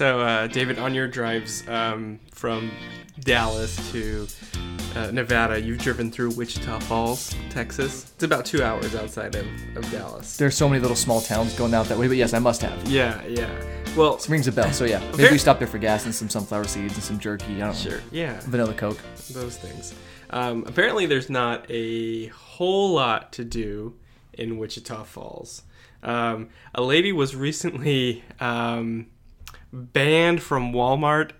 [0.00, 2.70] So, uh, David, on your drives um, from
[3.20, 4.26] Dallas to
[4.96, 8.10] uh, Nevada, you've driven through Wichita Falls, Texas.
[8.14, 10.38] It's about two hours outside of, of Dallas.
[10.38, 12.88] There's so many little small towns going out that way, but yes, I must have.
[12.88, 13.50] Yeah, yeah.
[13.94, 14.72] Well, This rings a bell.
[14.72, 17.56] So yeah, maybe we stop there for gas and some sunflower seeds and some jerky.
[17.56, 17.74] I don't know.
[17.74, 18.00] sure.
[18.10, 18.96] Yeah, Vanilla Coke.
[19.28, 19.94] those things.
[20.30, 23.96] Um, apparently, there's not a whole lot to do
[24.32, 25.64] in Wichita Falls.
[26.02, 29.08] Um, a lady was recently um,
[29.72, 31.32] banned from Walmart,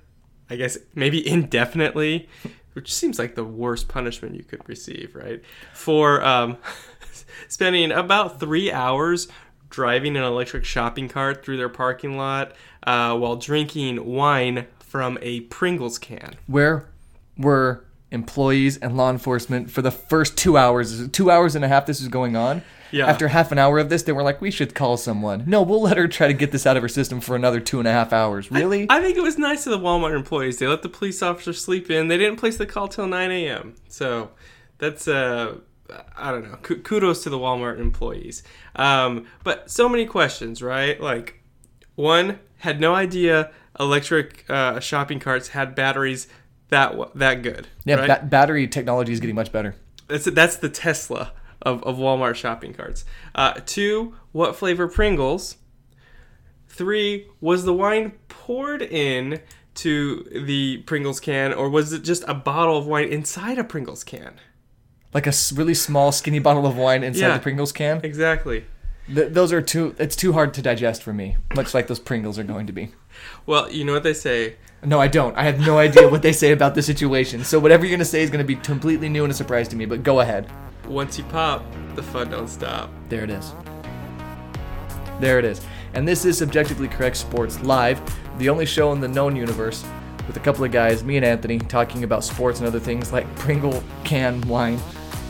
[0.49, 2.29] I guess maybe indefinitely,
[2.73, 5.43] which seems like the worst punishment you could receive, right?
[5.75, 6.57] For um,
[7.49, 9.29] spending about three hours
[9.69, 12.53] driving an electric shopping cart through their parking lot
[12.85, 16.35] uh, while drinking wine from a Pringles can.
[16.47, 16.89] Where
[17.39, 21.09] were employees and law enforcement for the first two hours?
[21.11, 22.63] Two hours and a half this is going on.
[22.93, 23.07] Yeah.
[23.07, 25.83] After half an hour of this, they were like, "We should call someone." No, we'll
[25.83, 27.93] let her try to get this out of her system for another two and a
[27.93, 28.51] half hours.
[28.51, 28.87] Really?
[28.91, 30.59] I think it was nice of the Walmart employees.
[30.59, 32.09] They let the police officer sleep in.
[32.09, 33.75] They didn't place the call till 9 a.m.
[33.89, 34.31] So
[34.79, 35.59] that's uh,
[36.17, 36.57] I don't know.
[36.63, 38.43] Ku- Kudos to the Walmart employees.
[38.77, 41.01] Um, but so many questions, right?
[41.01, 41.43] Like,
[41.95, 46.29] one had no idea electric uh, shopping carts had batteries
[46.69, 47.69] that that good.
[47.85, 47.97] yeah.
[47.97, 48.21] right?
[48.21, 49.75] ba- battery technology is getting much better.
[50.09, 51.33] That's that's the Tesla
[51.63, 53.05] of, of Walmart shopping carts.
[53.35, 55.57] Uh, two, what flavor Pringles?
[56.69, 59.41] Three, was the wine poured in
[59.77, 64.05] to the Pringles can, or was it just a bottle of wine inside a Pringles
[64.05, 64.35] can?
[65.13, 67.35] Like a really small, skinny bottle of wine inside Yeah.
[67.35, 68.01] the Pringles can.
[68.05, 68.65] Exactly.
[69.13, 69.95] Th- those are too.
[69.99, 71.37] It's too hard to digest for me.
[71.57, 72.93] Much like those Pringles are going to be.
[73.45, 74.55] Well, you know what they say.
[74.85, 75.37] No, I don't.
[75.37, 77.43] I have no idea what they say about the situation.
[77.43, 79.85] So whatever you're gonna say is gonna be completely new and a surprise to me.
[79.85, 80.49] But go ahead.
[80.91, 82.91] Once you pop, the fun don't stop.
[83.09, 83.53] There it is.
[85.21, 85.61] There it is.
[85.95, 88.01] And this is Subjectively Correct Sports Live,
[88.39, 89.85] the only show in the known universe
[90.27, 93.33] with a couple of guys, me and Anthony, talking about sports and other things like
[93.37, 94.81] Pringle can wine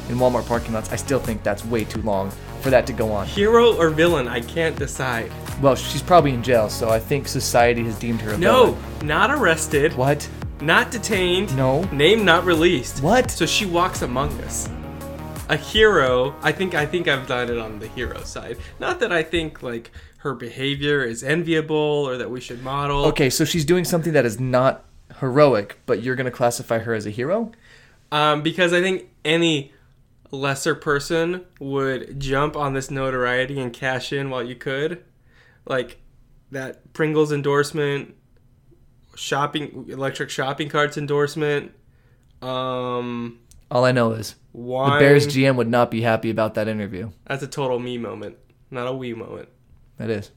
[0.09, 0.91] in Walmart parking lots.
[0.93, 2.31] I still think that's way too long
[2.63, 3.27] for that to go on.
[3.27, 4.29] Hero or villain?
[4.29, 5.31] I can't decide.
[5.61, 9.07] Well, she's probably in jail, so I think society has deemed her a No, villain.
[9.07, 10.27] not arrested, What?
[10.63, 11.83] not detained, No.
[11.93, 13.03] name not released.
[13.03, 13.31] What?
[13.31, 14.69] So she walks among us.
[15.50, 16.37] A hero.
[16.43, 18.56] I think I think I've done it on the hero side.
[18.78, 23.06] Not that I think like her behavior is enviable or that we should model.
[23.06, 24.84] Okay, so she's doing something that is not
[25.19, 27.50] heroic, but you're gonna classify her as a hero?
[28.12, 29.72] Um, because I think any
[30.31, 35.03] lesser person would jump on this notoriety and cash in while you could,
[35.66, 36.00] like
[36.53, 38.15] that Pringles endorsement,
[39.16, 41.72] shopping electric shopping carts endorsement.
[42.41, 43.41] Um,
[43.71, 44.95] All I know is wine.
[44.95, 47.11] the Bears GM would not be happy about that interview.
[47.27, 48.37] That's a total me moment,
[48.71, 49.49] not a we moment.
[49.97, 50.31] That is.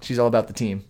[0.00, 0.84] She's all about the team.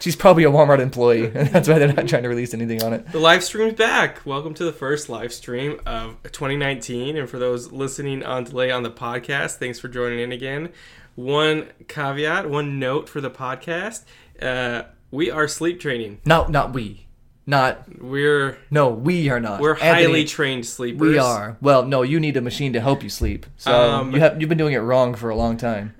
[0.00, 2.92] She's probably a Walmart employee, and that's why they're not trying to release anything on
[2.92, 3.12] it.
[3.12, 4.24] The live stream's back.
[4.24, 7.16] Welcome to the first live stream of 2019.
[7.16, 10.70] And for those listening on delay on the podcast, thanks for joining in again.
[11.14, 14.04] One caveat, one note for the podcast:
[14.40, 16.20] uh, we are sleep training.
[16.24, 17.06] No, not we.
[17.50, 19.60] Not We're no, we are not.
[19.60, 21.00] we're Anthony, highly trained sleepers.
[21.00, 21.56] We are.
[21.60, 23.44] Well, no, you need a machine to help you sleep.
[23.56, 25.94] So Um, you have you've been doing it wrong for a long time.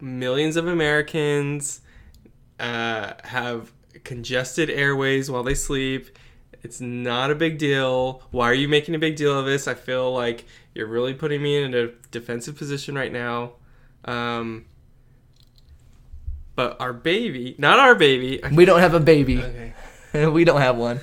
[0.00, 1.82] Millions of Americans
[2.58, 3.72] uh, have
[4.02, 6.16] congested airways while they sleep.
[6.62, 8.22] It's not a big deal.
[8.30, 9.68] Why are you making a big deal of this?
[9.68, 13.52] I feel like you're really putting me in a defensive position right now.
[14.06, 14.64] Um,
[16.54, 19.38] but our baby, not our baby, We don't have a baby.
[19.38, 19.74] okay,
[20.32, 21.00] we don't have one.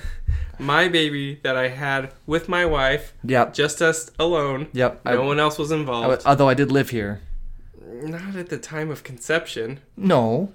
[0.58, 3.52] my baby that I had with my wife, Yep.
[3.54, 4.68] just us alone.
[4.72, 5.04] Yep.
[5.04, 6.08] No I- one else was involved.
[6.08, 7.20] was- although I did live here.
[8.02, 9.80] not at the time of conception.
[9.96, 10.52] No.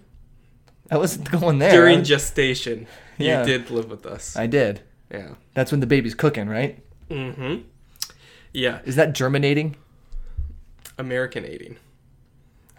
[0.89, 1.71] I wasn't going there.
[1.71, 3.39] During gestation, Yeah.
[3.41, 4.35] you did live with us.
[4.35, 4.81] I did.
[5.11, 5.35] yeah.
[5.53, 6.83] That's when the baby's cooking, right?
[7.09, 7.61] Mm-hmm.
[8.53, 9.75] Yeah, Is that germinating?
[10.97, 11.77] Americanating.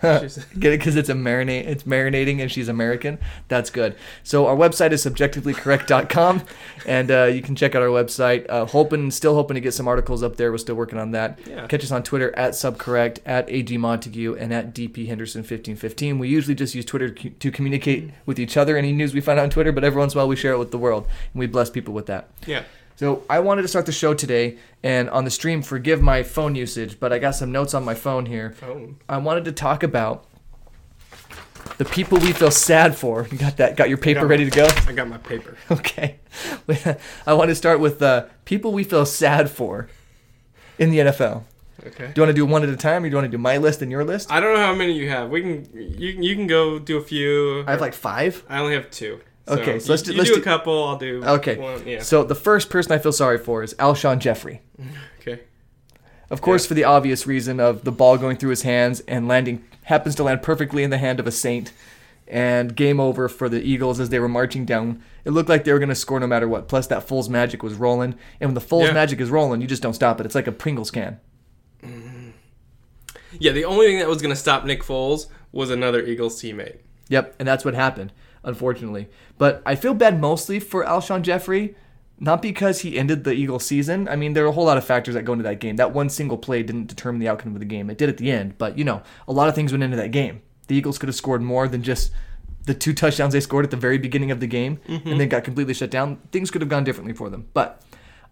[0.59, 1.67] Get it because it's a marinate.
[1.67, 3.19] It's marinating, and she's American.
[3.47, 3.95] That's good.
[4.25, 6.43] So our website is subjectivelycorrect.com,
[6.87, 8.45] and uh, you can check out our website.
[8.49, 10.51] Uh, hoping, still hoping to get some articles up there.
[10.51, 11.39] We're still working on that.
[11.47, 11.69] Yeah.
[11.69, 16.19] Catch us on Twitter at subcorrect, at ag montague, and at dp henderson fifteen fifteen.
[16.19, 18.77] We usually just use Twitter to to communicate with each other.
[18.77, 20.59] Any news we find on Twitter, but every once in a while we share it
[20.59, 22.29] with the world, and we bless people with that.
[22.45, 22.65] Yeah.
[23.03, 26.55] So I wanted to start the show today, and on the stream, forgive my phone
[26.55, 28.53] usage, but I got some notes on my phone here.
[28.53, 28.97] Phone.
[29.09, 30.25] I wanted to talk about
[31.79, 33.27] the people we feel sad for.
[33.33, 33.75] You got that?
[33.75, 34.69] Got your paper Got ready to go?
[34.87, 35.57] I got my paper.
[35.73, 36.21] Okay.
[37.27, 39.89] I want to start with the people we feel sad for
[40.79, 41.43] in the NFL.
[41.85, 42.07] Okay.
[42.07, 43.43] Do you want to do one at a time, or do you want to do
[43.43, 44.31] my list and your list?
[44.31, 45.29] I don't know how many you have.
[45.29, 47.65] We can you you can go do a few.
[47.67, 48.45] I have like five.
[48.49, 49.19] I only have two.
[49.49, 50.85] Okay, so you, let's do- let's do, do- a couple.
[50.85, 51.25] I'll do.
[51.25, 51.57] Okay.
[51.57, 52.01] One, yeah.
[52.03, 54.63] So the first person I feel sorry for is Alshon Jeffery.
[55.21, 55.41] okay.
[56.31, 56.69] Of course, Yeah.
[56.69, 60.23] for the obvious reason of the ball going through his hands and landing happens to
[60.23, 61.73] land perfectly in the hand of a saint.
[62.29, 65.03] And game over for the Eagles as they were marching down.
[65.25, 66.67] It looked like they were going to score no matter what.
[66.67, 68.15] Plus, that Foles magic was rolling.
[68.41, 68.93] And when the Foles Yeah.
[68.93, 70.25] magic is rolling, you just don't stop it.
[70.25, 71.21] It's like a Pringles can.
[71.83, 72.33] Mm.
[73.39, 76.79] Yeah, the only thing that was going to stop Nick Foles was another Eagles teammate.
[77.09, 78.13] Yep, and that's what happened,
[78.45, 79.09] unfortunately.
[79.39, 81.75] But I feel bad mostly for Alshon Jeffery,
[82.19, 84.09] not because he ended the Eagles season.
[84.09, 85.77] I mean, there are a whole lot of factors that go into that game.
[85.77, 87.91] That one single play didn't determine the outcome of the game.
[87.91, 90.13] It did at the end, but you know, a lot of things went into that
[90.13, 90.43] game.
[90.69, 92.13] The Eagles could have scored more than just
[92.65, 95.19] the two touchdowns they scored at the very beginning of the game and mm-hmm.
[95.19, 96.19] then got completely shut down.
[96.31, 97.49] Things could have gone differently for them.
[97.55, 97.83] But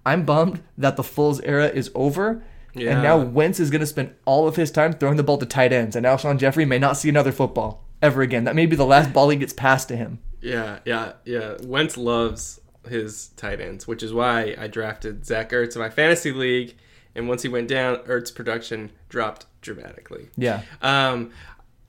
[0.06, 2.44] I'm bummed that the Foles era is over.
[2.72, 2.92] Yeah.
[2.92, 5.46] And now Wentz is going to spend all of his time throwing the ball to
[5.46, 8.44] tight ends, and Alshon Jeffery may not see another football ever again.
[8.44, 10.18] That may be the last ball he gets passed to him.
[10.40, 11.56] Yeah, yeah, yeah.
[11.62, 16.32] Wentz loves his tight ends, which is why I drafted Zach Ertz in my fantasy
[16.32, 16.76] league.
[17.14, 20.28] And once he went down, Ertz' production dropped dramatically.
[20.36, 20.62] Yeah.
[20.80, 21.32] Um,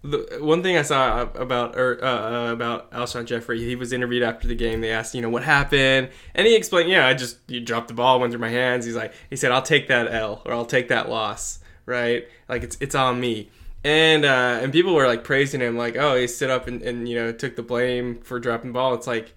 [0.04, 4.24] the one thing I saw about er, uh, uh, about Alshon Jeffery, he was interviewed
[4.24, 4.82] after the game.
[4.82, 7.94] They asked, you know, what happened, and he explained, yeah, I just you dropped the
[7.94, 8.86] ball, went through my hands.
[8.86, 12.28] He's like, he said, I'll take that L or I'll take that loss, right?
[12.50, 13.52] Like it's it's on me.
[13.84, 17.10] And uh, and people were like praising him, like, oh, he stood up and, and
[17.10, 18.94] you know took the blame for dropping the ball.
[18.94, 19.34] It's like,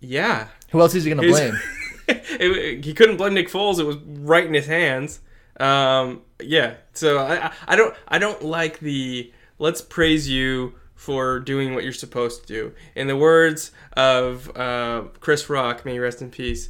[0.00, 1.60] yeah, Who else is he going to He's- blame?
[2.40, 3.78] it, he couldn't blame Nick Foles.
[3.78, 5.20] It was right in his hands.
[5.58, 6.74] Um, yeah.
[6.92, 11.84] So I, I- I don't I don't like the let's praise you for doing what
[11.84, 12.72] you're supposed to do.
[12.94, 16.68] In the words of uh, Chris Rock, may he rest in peace.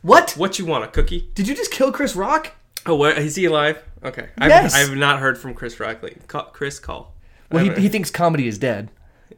[0.00, 0.32] What?
[0.38, 1.28] What you want, a cookie?
[1.34, 2.52] Did you just kill Chris Rock?
[2.88, 3.18] Oh, what?
[3.18, 3.82] Is he alive?
[4.02, 4.28] Okay.
[4.40, 4.74] Yes.
[4.74, 6.16] I've, I've not heard from Chris Rockley.
[6.26, 7.14] Call, Chris, call.
[7.50, 8.90] Well, he, he thinks comedy is dead.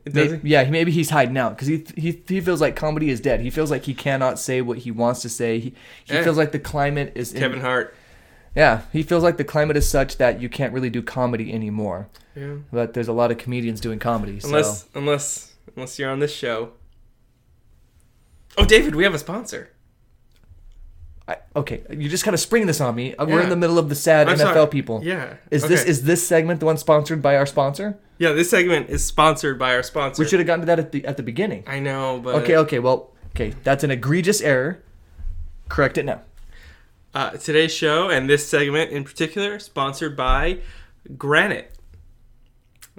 [0.05, 0.49] does May- he?
[0.50, 3.41] Yeah, he- maybe he's hiding out because he, he he feels like comedy is dead.
[3.41, 5.58] He feels like he cannot say what he wants to say.
[5.58, 5.75] He,
[6.05, 6.23] he Yeah.
[6.23, 7.94] feels like the climate is in- Kevin Hart.
[8.55, 12.08] yeah, he feels like the climate is such that you can't really do comedy anymore.
[12.37, 12.56] Yeah.
[12.73, 14.38] But there's a lot of comedians doing comedy.
[14.41, 14.49] So.
[14.49, 16.73] Unless unless unless you're on this show.
[18.58, 19.70] Oh, David, we have a sponsor.
[21.31, 23.15] I, okay, you just kind of spring this on me.
[23.15, 23.44] Uh, We're Yeah.
[23.44, 24.67] in the middle of the sad I'm NFL sorry.
[24.67, 25.00] people.
[25.05, 25.35] Yeah.
[25.50, 25.91] Is this okay.
[25.91, 27.99] is this segment the one sponsored by our sponsor?
[28.19, 30.23] Yeah, this segment is sponsored by our sponsor.
[30.23, 31.62] We should have gotten to that at the at the beginning.
[31.67, 34.82] I know, but Okay, okay, well, okay, that's an egregious error.
[35.69, 36.23] Correct it now.
[37.15, 40.59] Uh, today's show and this segment in particular sponsored by
[41.17, 41.73] Granite,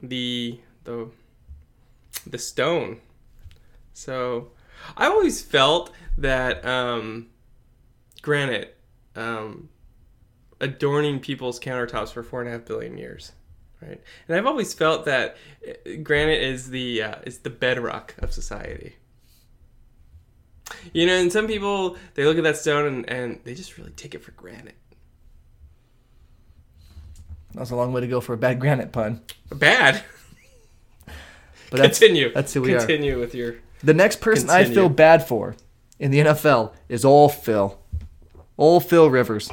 [0.01, 1.09] the the
[2.25, 2.99] the stone.
[3.93, 4.51] So,
[4.97, 7.27] I always felt that um,
[8.21, 8.77] granite
[9.15, 9.69] um,
[10.59, 13.31] adorning people's countertops for four and a half billion years,
[13.81, 14.01] right?
[14.27, 15.37] And I've always felt that
[15.67, 18.95] uh, granite is the uh, is the bedrock of society.
[20.93, 23.91] You know, and some people they look at that stone and, and they just really
[23.91, 24.75] take it for granted.
[27.53, 29.21] That's a long way to go for a bad granite pun.
[29.51, 30.03] Bad.
[31.69, 32.33] But that's Continue.
[32.33, 32.79] that's who we are.
[32.79, 33.55] Continue with your.
[33.83, 35.55] The next person I feel bad for
[35.99, 37.79] in the NFL is all Phil.
[38.61, 39.49] Old Phil Rivers.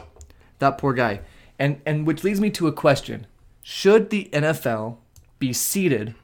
[0.59, 1.21] That poor guy.
[1.59, 3.27] And and which leads me to a question.
[3.63, 4.99] Should the NFL
[5.39, 6.15] be seeded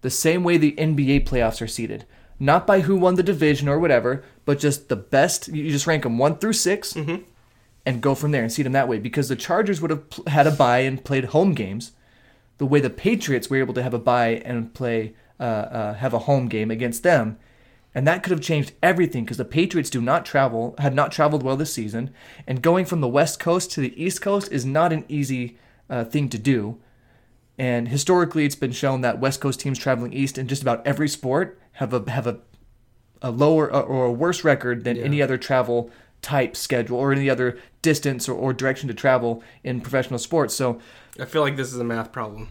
[0.00, 2.04] the same way the NBA playoffs are seeded?
[2.40, 5.48] Not by who won the division or whatever, but just the best.
[5.48, 6.96] You just rank them one through 6
[7.86, 8.98] and go from there and seed them that way.
[8.98, 11.92] Because the Chargers would have pl- had a bye and played home games,
[12.58, 16.12] the way the Patriots were able to have a bye and play uh, uh, have
[16.12, 17.38] a home game against them,
[17.94, 21.42] and that could have changed everything because the Patriots do not travel had not traveled
[21.42, 22.10] well this season,
[22.46, 25.58] and going from the West Coast to the East Coast is not an easy
[25.90, 26.78] uh, thing to do.
[27.58, 31.08] And historically, it's been shown that West Coast teams traveling east in just about every
[31.08, 32.38] sport have a have a
[33.20, 35.02] a lower uh, or a worse record than Yeah.
[35.04, 35.90] any other travel
[36.22, 40.54] type schedule or any other distance or, or direction to travel in professional sports.
[40.54, 40.78] So
[41.18, 42.48] I feel like this is a math problem.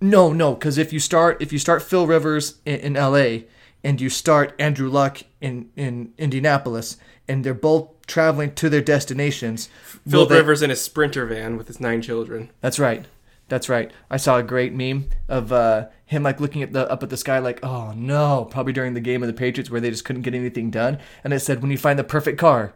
[0.00, 3.44] no, no, because if you start if you start Phil Rivers in, in L.A.
[3.86, 6.96] and you start Andrew Luck in in Indianapolis,
[7.28, 9.68] and they're both traveling to their destinations,
[10.08, 12.50] Philip they- Rivers in a sprinter van with his nine children.
[12.60, 13.06] That's right.
[13.48, 13.92] That's right.
[14.10, 17.16] I saw a great meme of uh, him like looking at the up at the
[17.16, 20.22] sky, like, "Oh no!" Probably during the game of the Patriots where they just couldn't
[20.22, 22.72] get anything done, and it said, "When you find the perfect car,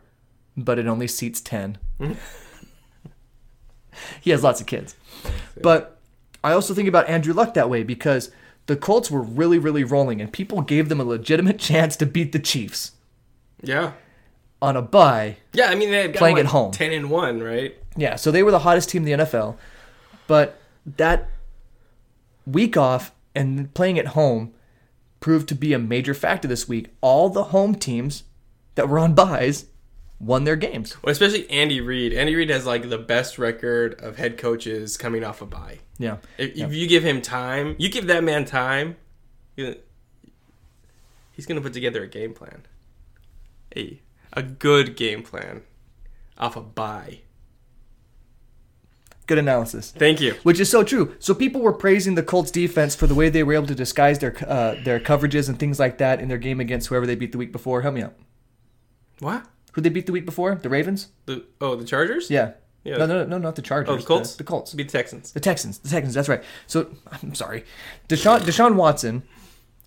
[0.57, 1.79] but it only seats 10
[4.21, 4.95] he has lots of kids,
[5.61, 5.99] but
[6.45, 8.31] I also think about Andrew Luck that way because
[8.67, 12.33] the Colts were really, really rolling, and people gave them a legitimate chance to beat
[12.33, 12.93] the Chiefs
[13.63, 13.93] Yeah.
[14.63, 16.71] on a bye Yeah, I mean they had Playing like at home.
[16.73, 17.75] ten and one, right?
[17.97, 19.57] Yeah, so they were the hottest team in the NFL,
[20.27, 20.61] but
[20.97, 21.29] that
[22.47, 24.53] week off and playing at home,
[25.21, 26.89] proved to be a major factor this week.
[27.01, 28.25] All the home teams
[28.77, 29.67] that were on byes
[30.19, 30.97] won their games.
[31.03, 32.13] Well, especially Andy Reid.
[32.13, 35.79] Andy Reid has like the best record of head coaches coming off a bye.
[36.01, 36.17] Yeah.
[36.39, 38.97] If, if you give him time, you give that man time,
[39.55, 39.77] he's
[41.47, 42.67] going to put together a game plan.
[43.77, 44.01] A,
[44.33, 45.63] a good game plan
[46.39, 47.21] off a bye.
[49.27, 49.93] Good analysis.
[49.93, 50.35] Thank you.
[50.43, 51.15] Which is so true.
[51.19, 54.19] So people were praising the Colts defense for the way they were able to disguise
[54.19, 57.31] their uh, their coverages and things like that in their game against whoever they beat
[57.33, 57.83] the week before.
[57.83, 58.15] Help me out.
[59.21, 59.45] What?
[59.73, 60.57] Who they beat the week before?
[60.57, 61.09] The Ravens?
[61.27, 62.29] The oh the Chargers?
[62.31, 62.55] Yeah.
[62.85, 62.97] Yeah.
[62.97, 63.93] No, no, no, not the Chargers.
[63.93, 64.37] Oh, the Colts.
[64.37, 64.73] The, Colts.
[64.73, 65.33] Beat the Texans.
[65.33, 65.79] The Texans.
[65.79, 66.15] The Texans.
[66.15, 66.43] That's right.
[66.67, 67.65] So I'm sorry.
[68.09, 69.23] Deshaun Deshaun Watson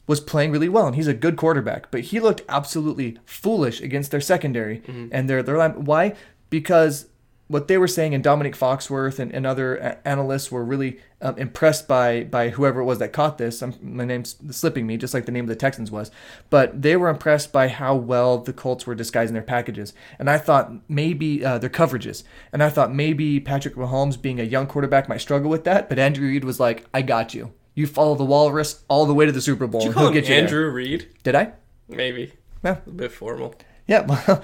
[0.05, 4.11] was playing really well, and he's a good quarterback, but he looked absolutely foolish against
[4.11, 5.07] their secondary mm-hmm.
[5.11, 5.85] and their their line.
[5.85, 6.15] Why?
[6.49, 7.07] Because
[7.47, 11.87] what they were saying, and Domonique Foxworth and, and other analysts were really um, impressed
[11.87, 13.61] by by whoever it was that caught this.
[13.61, 16.09] i my name's slipping me, just like the name of the Texans was,
[16.49, 20.37] but they were impressed by how well the Colts were disguising their packages, and I
[20.37, 25.09] thought maybe uh, their coverages, and I thought maybe Patrick Mahomes, being a young quarterback,
[25.09, 27.53] might struggle with that, but Andrew Reid was like, "I got you.
[27.75, 29.81] You follow the walrus all the way to the Super Bowl.
[29.81, 31.07] Did you and he'll him get you there." Andrew Reid?
[31.23, 31.53] Did I?
[31.89, 32.33] Maybe.
[32.63, 32.77] Yeah.
[32.87, 33.55] A bit formal.
[33.87, 34.05] Yeah.
[34.27, 34.43] Well,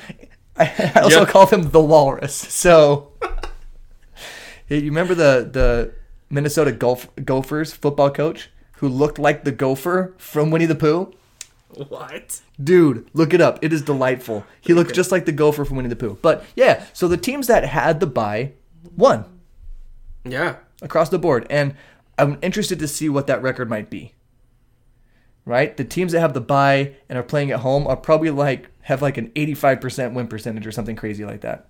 [0.60, 1.25] I I also Yeah.
[1.25, 2.34] called him the Walrus.
[2.36, 3.12] So,
[4.68, 5.94] you remember the the
[6.30, 11.13] Minnesota Golden Gophers football coach who looked like the gopher from Winnie the Pooh?
[11.88, 12.42] What?
[12.63, 13.60] Dude, look it up.
[13.62, 14.44] It is delightful.
[14.62, 16.18] He looks just like the gopher from Winnie the Pooh.
[16.22, 18.51] But yeah, so the teams that had the bye
[18.96, 19.25] won
[20.25, 20.56] Yeah.
[20.82, 21.75] across the board, and
[22.18, 24.13] I'm interested to see what that record might be.
[25.46, 28.68] Right, the teams that have the bye and are playing at home are probably like
[28.89, 31.67] have like an 85% win percentage or something crazy like that.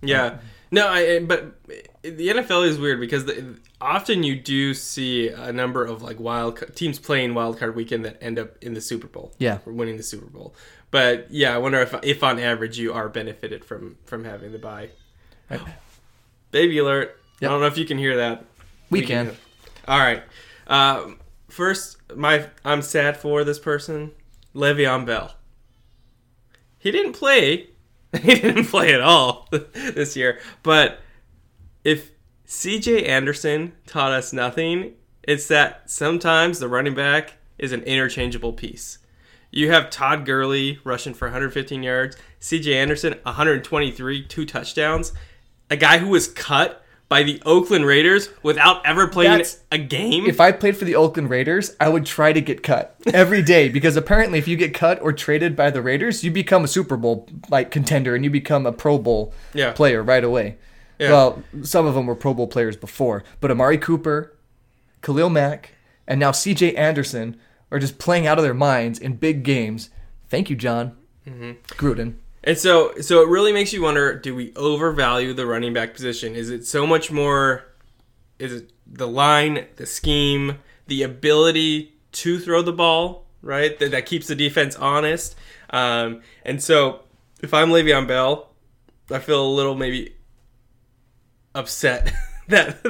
[0.00, 0.38] Yeah.
[0.70, 1.54] No, I, but
[2.02, 6.62] the NFL is weird because the, often you do see a number of like wild
[6.76, 9.32] teams playing wild card weekend that end up in the Super Bowl.
[9.38, 9.58] Yeah.
[9.66, 10.54] or winning the Super Bowl.
[10.92, 14.58] But yeah, I wonder if if on average you are benefited from from having the
[14.58, 14.90] bye.
[15.50, 15.60] Right.
[16.52, 17.20] Baby alert!
[17.40, 17.50] Yep.
[17.50, 18.44] I don't know if you can hear that.
[18.88, 19.36] We can.
[19.88, 20.22] All right.
[20.68, 24.12] Um, first, my I'm sad for this person,
[24.54, 25.35] Le'Veon Bell.
[26.86, 27.70] He didn't play.
[28.22, 30.38] He didn't play at all this year.
[30.62, 31.00] But
[31.82, 32.12] if
[32.44, 33.04] C.J.
[33.04, 34.92] Anderson taught us nothing,
[35.24, 38.98] it's that sometimes the running back is an interchangeable piece.
[39.50, 42.72] You have Todd Gurley rushing for 115 yards, C.J.
[42.78, 45.12] Anderson 123, two touchdowns.
[45.68, 50.26] A guy who was cut by the Oakland Raiders without ever playing That's- a game.
[50.26, 53.68] If I played for the Oakland Raiders, I would try to get cut every day
[53.68, 56.96] because apparently, if you get cut or traded by the Raiders, you become a Super
[56.96, 59.72] Bowl like contender and you become a Pro Bowl Yeah.
[59.72, 60.56] player right away.
[60.98, 61.10] Yeah.
[61.10, 64.34] Well, some of them were Pro Bowl players before, but Amari Cooper,
[65.02, 65.72] Khalil Mack,
[66.08, 66.74] and now C.J.
[66.74, 67.36] Anderson
[67.70, 69.90] are just playing out of their minds in big games.
[70.28, 70.92] Thank you, John
[71.28, 71.52] Mm-hmm.
[71.74, 72.14] Gruden.
[72.46, 76.36] And so, so it really makes you wonder: Do we overvalue the running back position?
[76.36, 77.64] Is it so much more?
[78.38, 83.76] Is it the line, the scheme, the ability to throw the ball, right?
[83.78, 85.34] That, that keeps the defense honest.
[85.70, 87.00] Um, and so,
[87.42, 88.52] if I'm Le'Veon Bell,
[89.10, 90.14] I feel a little maybe
[91.52, 92.12] upset
[92.48, 92.80] that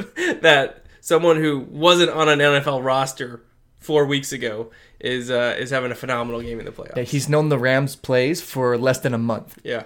[0.42, 3.42] that someone who wasn't on an NFL roster
[3.78, 6.96] four weeks ago is uh, is having a phenomenal game in the playoffs.
[6.96, 9.58] Yeah, he's known the Rams plays for less than a month.
[9.64, 9.84] yeah.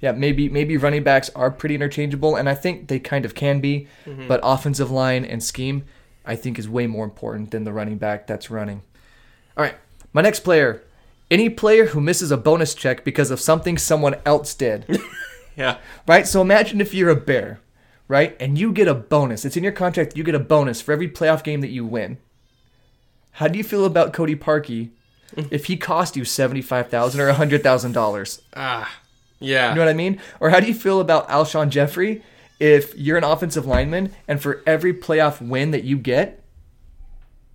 [0.00, 3.60] yeah, maybe maybe running backs are pretty interchangeable, and I think they kind of can
[3.60, 3.86] be.
[4.28, 5.84] But offensive line and scheme,
[6.26, 8.82] I think, is way more important than the running back that's running.
[9.56, 9.76] All right,
[10.12, 10.82] my next player.
[11.30, 14.84] Any player who misses a bonus check because of something someone else did,
[15.56, 15.78] Yeah.
[16.06, 16.26] right?
[16.26, 17.58] So imagine if you're a bear,
[18.06, 19.46] right, and you get a bonus.
[19.46, 20.14] It's in your contract.
[20.14, 22.18] You get a bonus for every playoff game that you win.
[23.32, 24.90] How do you feel about Cody Parkey
[25.50, 28.42] if he cost you seventy-five thousand or hundred thousand dollars?
[28.54, 28.98] Ah,
[29.40, 29.70] yeah.
[29.70, 30.20] You know what I mean?
[30.40, 32.22] Or how do you feel about Alshon Jeffery
[32.60, 36.42] if you're an offensive lineman and for every playoff win that you get,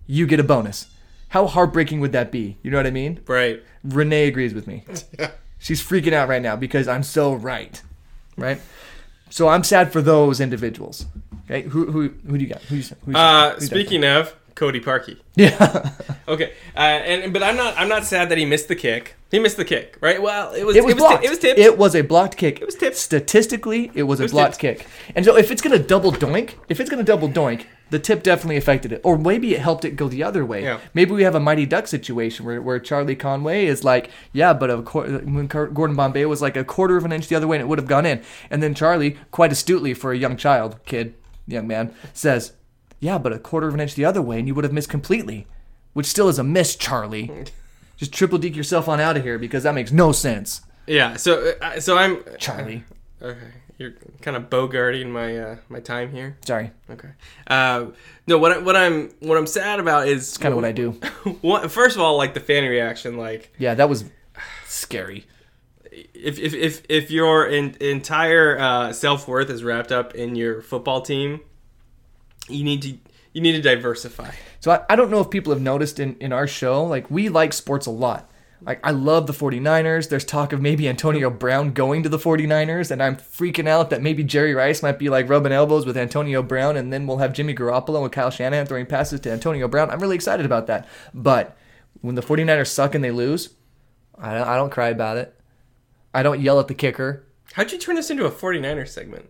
[0.06, 0.86] you get a bonus?
[1.30, 2.56] How heartbreaking would that be?
[2.62, 3.20] You know what I mean?
[3.26, 3.62] right.
[3.84, 4.84] Renee agrees with me.
[5.58, 7.80] She's freaking out right now because I'm so right.
[8.36, 8.60] Right?
[9.30, 11.06] So I'm sad for those individuals.
[11.44, 12.62] Okay, who who who do you got?
[12.62, 15.18] Who's, who's, Uh, who's speaking of Cody Parkey.
[15.36, 15.90] yeah,
[16.26, 16.52] Okay.
[16.76, 19.14] Uh, and but I'm not I'm not sad that he missed the kick.
[19.30, 20.20] He missed the kick, right?
[20.20, 21.24] Well, it was it was ti- blocked.
[21.24, 21.58] it was tipped.
[21.60, 22.60] It was a blocked kick.
[22.60, 22.96] It was tipped.
[22.96, 24.80] Statistically, it was a was blocked tipped.
[24.80, 24.88] kick.
[25.14, 28.56] And so if it's gonna double doink, if it's gonna double doink, the tip definitely
[28.56, 30.62] affected it, or maybe it helped it go the other way.
[30.64, 30.78] Yeah.
[30.92, 34.70] Maybe we have a Mighty Duck situation where, where Charlie Conway is like, yeah, but
[34.70, 37.46] a quar- when Car- Gordon Bombay was like a quarter of an inch the other
[37.46, 40.36] way and it would have gone in, and then Charlie, quite astutely for a young
[40.36, 41.14] child, kid,
[41.46, 42.52] young man, says,
[43.00, 44.88] yeah, but a quarter of an inch the other way and you would have missed
[44.90, 45.46] completely.
[45.92, 47.30] which still is a miss, Charlie.
[47.96, 51.16] Just triple deke yourself on out of here because that makes no sense, Yeah.
[51.16, 52.84] So uh, so I'm Charlie.
[53.20, 53.52] okay.
[53.78, 56.36] You're kind of bogarting my uh, my time here.
[56.44, 57.10] Sorry, Okay.
[57.46, 57.86] Uh,
[58.26, 60.92] no, what I, what I'm what I'm sad about is kind of what I do.
[61.68, 64.04] First of all, like the fan reaction, like Yeah, that was
[64.66, 65.26] scary.
[65.92, 70.60] if if if, if your in, entire uh, self worth is wrapped up in your
[70.62, 71.40] football team,
[72.48, 72.98] you need to
[73.32, 74.30] you need to diversify.
[74.60, 77.28] So I, I don't know if people have noticed in, in our show, like we
[77.28, 78.30] like sports a lot.
[78.60, 80.08] Like I love the 49ers.
[80.08, 84.02] There's talk of maybe Antonio Brown going to the 49ers, and I'm freaking out that
[84.02, 87.32] maybe Jerry Rice might be like rubbing elbows with Antonio Brown, and then we'll have
[87.32, 89.90] Jimmy Garoppolo and Kyle Shanahan throwing passes to Antonio Brown.
[89.90, 90.88] I'm really excited about that.
[91.14, 91.56] But
[92.00, 93.50] when the 49ers suck and they lose,
[94.18, 95.34] I don't, I don't cry about it.
[96.12, 97.24] I don't yell at the kicker.
[97.52, 99.26] How'd you turn this into a 49er segment?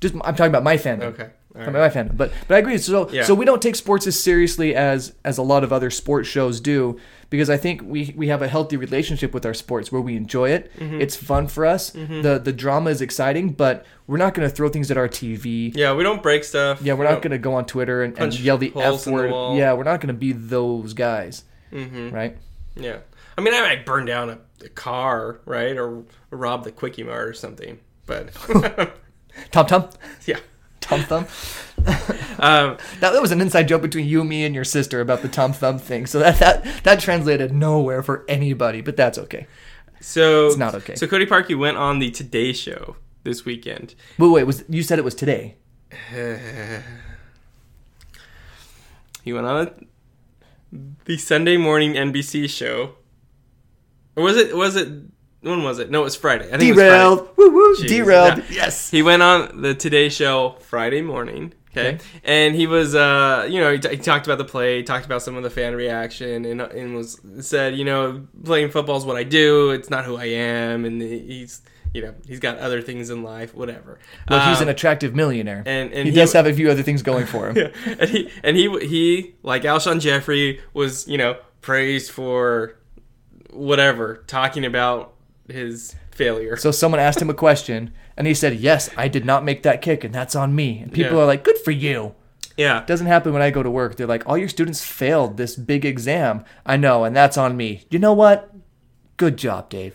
[0.00, 1.02] Just I'm talking about my fandom.
[1.02, 1.30] Okay.
[1.56, 1.92] All From right.
[1.94, 2.16] my fandom.
[2.16, 2.78] But but I agree.
[2.78, 3.24] So Yeah.
[3.24, 6.60] so we don't take sports as seriously as as a lot of other sports shows
[6.60, 10.14] do because I think we we have a healthy relationship with our sports where we
[10.16, 10.70] enjoy it.
[10.78, 11.00] Mm-hmm.
[11.00, 11.90] It's fun for us.
[11.90, 15.74] The the drama is exciting, but we're not going to throw things at our TV.
[15.74, 16.82] Yeah, we don't break stuff.
[16.82, 19.12] Yeah, we're We not going to go on Twitter and, and yell the F in
[19.12, 19.56] the word.
[19.58, 21.42] Yeah, we're not going to be those guys.
[21.72, 22.12] Mhm.
[22.12, 22.36] Right?
[22.76, 22.98] Yeah.
[23.36, 27.26] I mean, I might burn down a, a car, right, or rob the quickie mart
[27.28, 27.78] or something.
[28.06, 28.32] But
[29.50, 29.88] Tom Tom?
[30.26, 30.38] yeah.
[30.90, 31.26] Tom Thumb?
[32.40, 35.28] Um, That, that was an inside joke between you, me, and your sister about the
[35.28, 36.04] Tom Thumb thing.
[36.06, 39.46] So that, that, that translated nowhere for anybody, but that's okay.
[40.00, 40.94] so It's not okay.
[40.94, 43.94] So Cody Parkey went on the Today Show this weekend.
[44.18, 45.56] Wait, wait, was you said it was today?
[49.22, 49.86] He went on
[51.04, 52.94] the Sunday morning NBC show.
[54.16, 54.56] Or was it?
[54.56, 54.88] Was it?
[55.42, 55.90] When was it?
[55.90, 56.46] No, it was Friday.
[56.52, 57.28] I think It Derailed.
[57.36, 57.74] Woo woo.
[57.76, 58.38] Jeez, Derailed.
[58.38, 58.44] yeah.
[58.50, 58.90] Yes.
[58.90, 61.54] He went on the Today Show Friday morning.
[61.70, 61.94] Okay.
[61.94, 61.98] Okay.
[62.24, 65.22] And he was, uh, you know, he, t- he talked about the play, talked about
[65.22, 69.16] some of the fan reaction, and, and was said, you know, playing football is what
[69.16, 69.70] I do.
[69.70, 71.62] It's not who I am, and he's,
[71.94, 74.00] you know, he's got other things in life, whatever.
[74.28, 75.62] Well, he's Um, an attractive millionaire.
[75.64, 77.56] and- and he, he- does have a few other things going for him.
[77.86, 77.94] yeah.
[78.00, 82.76] and he and he he like Alshon Jeffery was you know praised for
[83.50, 85.14] whatever talking about
[85.50, 86.56] his failure.
[86.56, 89.82] So someone asked him a question, and he said, "Yes, I did not make that
[89.82, 91.22] kick, and that's on me." And people Yeah.
[91.24, 92.14] are like, "Good for you."
[92.56, 93.96] yeah, Doesn't happen when I go to work.
[93.96, 97.84] They're like, "All your students failed this big exam." I know, and that's on me.
[97.90, 98.52] You know what?
[99.16, 99.94] Good job, Dave.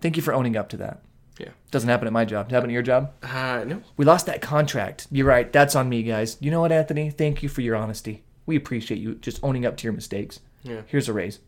[0.00, 1.02] Thank you for owning up to that.
[1.38, 1.48] yeah.
[1.70, 2.46] Doesn't happen at my job.
[2.48, 3.12] It happen at your job?
[3.22, 5.06] Uh, no, We lost that contract.
[5.10, 5.50] You're right.
[5.52, 6.36] That's on me, guys.
[6.40, 7.10] You know what, Anthony?
[7.10, 8.22] Thank you for your honesty.
[8.46, 10.40] We appreciate you just owning up to your mistakes.
[10.62, 10.82] Yeah.
[10.86, 11.38] Here's a raise.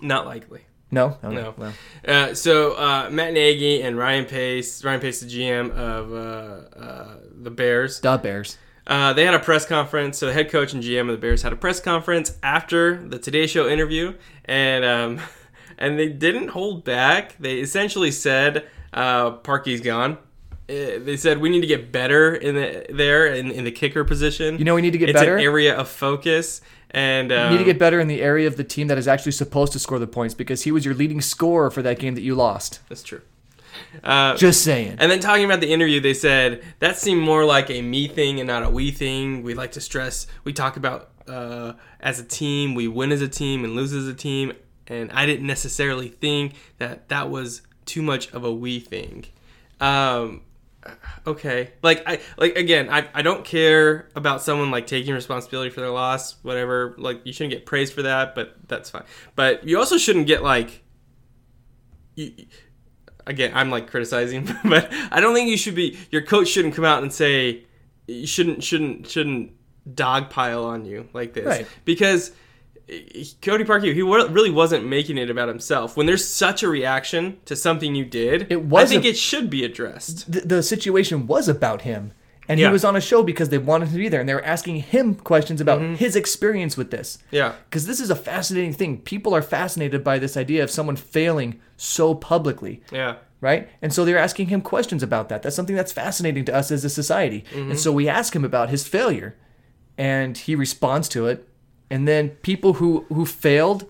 [0.00, 0.62] not likely.
[0.90, 1.18] No?
[1.22, 1.54] No.
[1.56, 1.72] Well,
[2.06, 7.16] Uh, so uh, Matt Nagy and Ryan Pace, Ryan Pace, the GM of uh, uh,
[7.42, 8.56] the Bears, the Bears.
[8.86, 10.18] uh, they had a press conference.
[10.18, 13.18] So the head coach and GM of the Bears had a press conference after the
[13.18, 14.14] Today Show interview,
[14.46, 15.20] and um,
[15.78, 17.36] and they didn't hold back.
[17.38, 20.16] They essentially said, uh, "Parkey's gone."
[20.68, 24.04] Uh, They said we need to get better in the there in, in the kicker
[24.04, 24.58] position.
[24.58, 25.36] You know we need to get it's better?
[25.36, 28.56] an area of focus, and um, You need to get better in the area of
[28.56, 31.20] the team that is actually supposed to score the points because he was your leading
[31.20, 32.80] scorer for that game that you lost.
[32.88, 33.22] That's true.
[34.02, 34.96] Uh, Just saying.
[34.98, 38.40] And then talking about the interview, they said that seemed more like a me thing
[38.40, 39.42] and not a we thing.
[39.42, 43.28] We like to stress, we talk about uh, as a team, we win as a
[43.28, 44.52] team and lose as a team.
[44.86, 49.26] And I didn't necessarily think that that was too much of a we thing.
[49.80, 50.42] Um,
[51.26, 55.80] okay, like I like again, I, I don't care about someone like taking responsibility for
[55.80, 56.94] their loss, whatever.
[56.98, 59.04] Like you shouldn't get praised for that, but that's fine.
[59.34, 60.82] But you also shouldn't get like
[62.14, 62.32] you,
[63.26, 65.98] again, I'm like criticizing, but I don't think you should be.
[66.10, 67.64] Your coach shouldn't come out and say
[68.06, 69.52] you shouldn't shouldn't shouldn't
[69.88, 71.66] dogpile on you like this Right.
[71.84, 72.32] because
[73.42, 75.96] Cody Parkey he really wasn't making it about himself.
[75.96, 79.16] When there's such a reaction to something you did, It was I think a- it
[79.18, 80.30] should be addressed.
[80.30, 82.12] the, the situation was about him.
[82.50, 82.68] And Yeah.
[82.68, 84.44] he was on a show because they wanted him to be there and they were
[84.44, 85.96] asking him questions about Mm-hmm.
[85.96, 87.18] his experience with this.
[87.30, 88.98] Yeah, Because this is a fascinating thing.
[89.02, 92.80] People are fascinated by this idea of someone failing so publicly.
[92.90, 93.68] yeah, right?
[93.82, 95.42] And so they're asking him questions about that.
[95.42, 97.44] That's something that's fascinating to us as a society.
[97.54, 99.36] And so we ask him about his failure,
[99.98, 101.46] and he responds to it.
[101.90, 103.88] And then people who who failed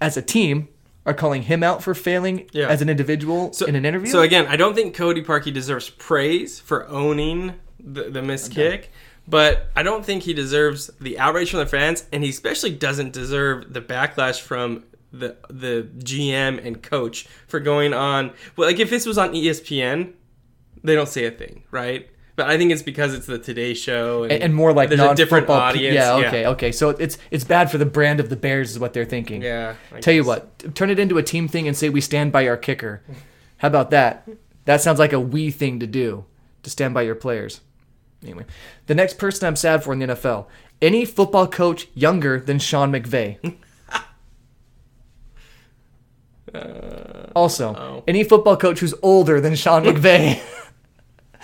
[0.00, 0.68] as a team
[1.04, 2.68] are calling him out for failing Yeah.
[2.68, 4.10] as an individual in an interview.
[4.10, 8.92] So again, I don't think Cody Parkey deserves praise for owning the, the missed kick,
[9.26, 13.12] but I don't think he deserves the outrage from the fans, and he especially doesn't
[13.12, 18.32] deserve the backlash from the the GM and coach for going on.
[18.56, 20.12] Well, like if this was on ESPN,
[20.84, 22.08] they don't say a thing, right?
[22.34, 25.00] But I think it's because it's the Today Show and, and, and more like there's
[25.00, 25.94] a different audience.
[25.94, 26.72] Yeah, okay, okay.
[26.72, 29.42] So it's it's bad for the brand of the Bears, is what they're thinking.
[29.42, 29.74] Yeah.
[29.92, 32.48] I Tell you what, turn it into a team thing and say we stand by
[32.48, 33.02] our kicker.
[33.58, 34.26] How about that?
[34.64, 36.24] That sounds like a we thing to do,
[36.62, 37.60] to stand by your players.
[38.22, 38.46] Anyway,
[38.86, 40.46] the next person I'm sad for in the NFL,
[40.80, 43.56] any football coach younger than Sean McVay.
[47.34, 48.04] also, oh.
[48.06, 50.40] any football coach who's older than Sean McVay.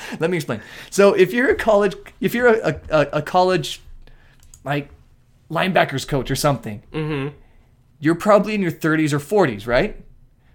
[0.20, 0.60] Let me explain.
[0.90, 3.80] So, if you're a college, if you're a, a, a college,
[4.64, 4.90] like
[5.50, 7.32] linebackers coach or something, Mhm.
[8.00, 10.02] you're probably in your 30s or 40s, right?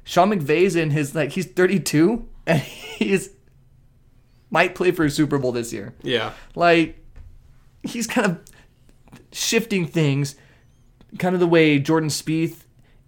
[0.04, 3.30] Sean McVay's in his like he's 32 and he's
[4.50, 5.94] might play for a Super Bowl this year.
[6.04, 6.34] Yeah.
[6.56, 6.98] Like
[7.84, 8.40] he's kind of
[9.32, 10.36] shifting things,
[11.20, 12.63] kind of the way Jordan Spieth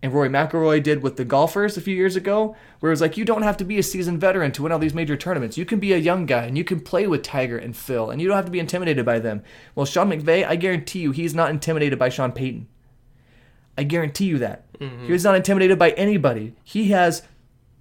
[0.06, 3.26] and Rory McIlroy did with the golfers a few years ago, where it's like you
[3.26, 5.58] don't have to be a seasoned veteran to win all these major tournaments.
[5.58, 8.22] You can be a young guy and you can play with Tiger and Phil, and
[8.22, 9.42] you don't have to be intimidated by them.
[9.74, 12.68] Well, Sean McVay, I guarantee you, he's not intimidated by Sean Payton.
[13.76, 14.66] I guarantee you that.
[15.08, 16.54] he He's not intimidated by anybody.
[16.64, 17.24] He has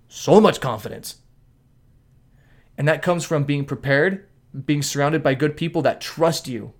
[0.09, 1.17] so much confidence.
[2.79, 4.27] And that comes from being prepared,
[4.65, 6.73] being surrounded by good people that trust you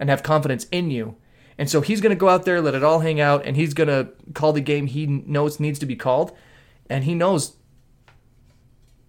[0.00, 1.16] and have confidence in you.
[1.58, 3.74] And so he's going to go out there, let it all hang out, and he's
[3.74, 6.36] going to call the game he knows needs to be called.
[6.88, 7.56] And he knows.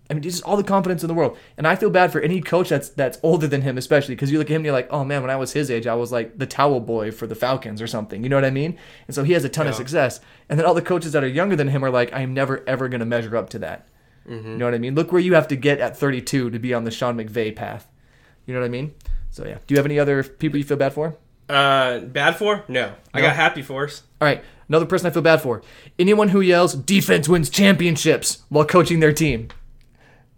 [0.10, 1.38] I mean, he's just all the confidence in the world.
[1.56, 4.40] And I feel bad for any coach that's that's older than him, especially because you
[4.40, 6.12] look at him and you're like, oh man, when I was his age, I was
[6.12, 8.24] like the towel boy for the Falcons or something.
[8.24, 8.76] You know what I mean?
[9.06, 10.20] And so he has a ton of success.
[10.50, 12.90] And then all the coaches that are younger than him are like, I'm never ever
[12.90, 13.88] going to measure up to that.
[14.28, 14.50] Mm-hmm.
[14.50, 14.96] You know what I mean?
[14.96, 17.88] Look where you have to get at 32 to be on the Sean McVay path.
[18.48, 18.96] You know what I mean?
[19.30, 19.60] So yeah.
[19.68, 21.16] Do you have any other people you feel bad for?
[21.50, 22.64] Uh, bad for?
[22.68, 22.94] No.
[23.14, 24.04] I got happy force.
[24.22, 25.62] All right, another person I feel bad for.
[25.98, 29.48] Anyone who yells defense wins championships while coaching their team.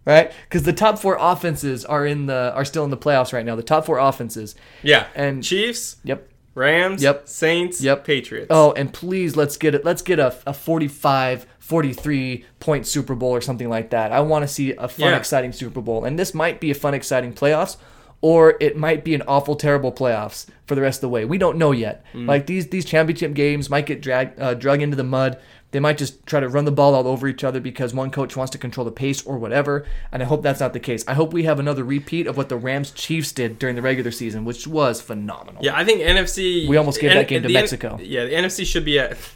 [0.04, 0.32] Right?
[0.50, 3.54] Cuz the top 4 offenses are in the are still in the playoffs right now.
[3.54, 4.56] The top 4 offenses.
[4.82, 5.06] Yeah.
[5.14, 6.28] And- Chiefs, Yep.
[6.56, 7.28] Rams, Yep.
[7.28, 8.04] Saints, Yep.
[8.04, 8.48] Patriots.
[8.50, 9.84] Oh, and please let's get it.
[9.84, 14.10] Let's get a, a 45, 43 point Super Bowl or something like that.
[14.10, 15.16] I want to see a fun, Yeah.
[15.16, 16.04] exciting Super Bowl.
[16.04, 17.76] And this might be a fun, exciting playoffs,
[18.22, 21.24] or it might be an awful, terrible playoffs for the rest of the way.
[21.26, 22.04] We don't know yet.
[22.14, 25.38] Like these these championship games might get dragged uh, drug into the mud.
[25.72, 28.36] They might just try to run the ball all over each other because one coach
[28.36, 29.86] wants to control the pace or whatever.
[30.12, 31.02] And I hope that's not the case.
[31.08, 34.10] I hope we have another repeat of what the Rams Chiefs did during the regular
[34.10, 35.64] season, which was phenomenal.
[35.64, 36.68] Yeah, I think NFC.
[36.68, 37.98] We almost gave that game to the N- Mexico.
[38.02, 39.16] yeah, the NFC should be at.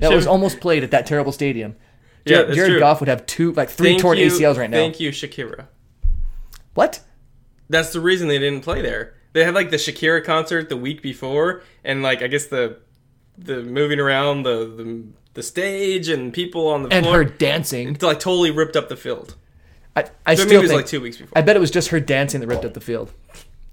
[0.00, 1.74] That was almost played at that terrible stadium.
[2.26, 2.80] Yeah, Jared, that's Jared true.
[2.80, 4.76] Goff would have two, like three Thank torn you- ACLs right now.
[4.76, 5.68] Thank you, Shakira.
[6.74, 7.00] What?
[7.70, 9.14] That's the reason they didn't play there.
[9.32, 12.78] They had like the Shakira concert the week before, and like I guess the
[13.38, 15.04] the moving around the the,
[15.34, 17.94] the stage and people on the And floor her dancing.
[17.94, 19.36] It's like totally ripped up the field.
[19.96, 21.38] I, I So still maybe it was think, like two weeks before.
[21.38, 23.12] I bet it was just her dancing that ripped up the field.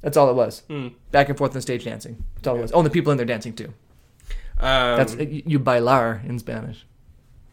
[0.02, 0.62] That's all it was.
[0.68, 0.90] Hmm.
[1.12, 2.24] Back and forth on stage dancing.
[2.36, 2.72] That's all it was.
[2.72, 3.74] Oh, and the people in there dancing too.
[4.60, 6.86] Um, That's you you bailar in Spanish.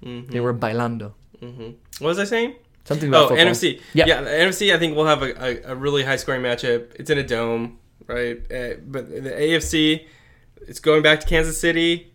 [0.03, 1.13] mhm, They were bailando.
[1.43, 1.75] mhm.
[2.01, 2.55] What was I saying?
[2.85, 3.47] Something about Oh, football.
[3.47, 3.81] NFC.
[3.95, 4.05] Yeah.
[4.07, 4.75] Yeah, the NFC.
[4.75, 6.95] I think we'll have a, a, a really high scoring matchup.
[6.97, 8.39] It's in a dome, right?
[8.53, 10.07] Uh, but the AFC,
[10.69, 12.13] it's going back to Kansas City.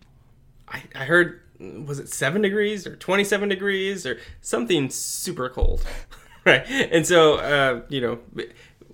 [0.67, 5.84] I, I heard was it seven degrees or twenty seven degrees or something super cold,
[6.45, 6.63] right?
[6.69, 8.19] And so uh, you know.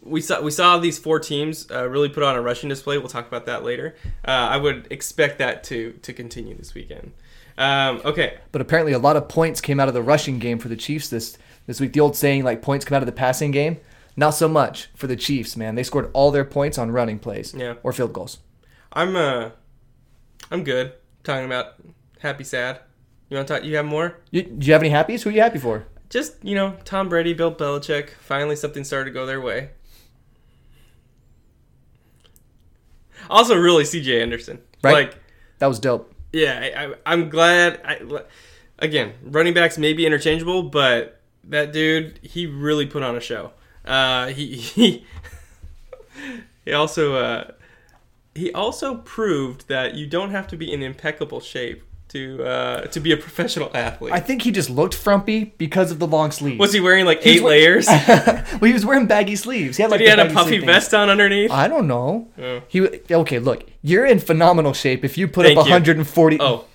[0.08, 3.00] We saw we saw these four teams uh, really put on a rushing display.
[3.00, 3.96] We'll talk about that later.
[4.24, 7.12] Uh, I would expect that to to continue this weekend.
[7.58, 10.68] Um, okay, But apparently, a lot of points came out of the rushing game for
[10.68, 11.94] the Chiefs this this week.
[11.94, 13.78] The old saying, like points come out of the passing game,
[14.16, 15.56] not so much for the Chiefs.
[15.58, 17.76] Man, they scored all their points on running plays Yeah.
[17.84, 18.40] or field goals.
[18.94, 19.50] I'm uh,
[20.52, 21.74] I'm good talking about
[22.20, 22.80] happy sad.
[23.30, 23.64] You want to talk?
[23.64, 24.20] You have more?
[24.32, 25.24] You, do you have any happies?
[25.24, 25.86] Who are you happy for?
[26.10, 28.12] Just you know, Tom Brady, Bill Belichick.
[28.22, 29.70] Finally, something started to go their way.
[33.30, 34.22] Also, really, C.J.
[34.22, 34.60] Anderson.
[34.84, 35.08] Right.
[35.08, 35.18] Like,
[35.60, 36.14] That was dope.
[36.32, 37.82] yeah, I, I, I'm glad.
[37.84, 38.00] I,
[38.80, 43.52] again, running backs may be interchangeable, but that dude, he really put on a show.
[43.84, 45.06] Uh, he he
[46.66, 47.52] he also uh,
[48.34, 53.00] he also proved that you don't have to be in impeccable shape to uh, to
[53.00, 54.14] be a professional athlete.
[54.14, 56.60] I think he just looked frumpy because of the long sleeves.
[56.60, 57.88] Was he wearing like eight layers?
[58.08, 59.78] well, he was wearing baggy sleeves.
[59.78, 61.52] He had like Did he had a puffy vest on underneath?
[61.52, 62.30] I don't know.
[62.38, 62.62] Oh.
[62.68, 63.40] He okay.
[63.40, 65.04] Look, you're in phenomenal shape.
[65.04, 65.72] If you put Thank up you.
[65.72, 66.66] 140, Oh,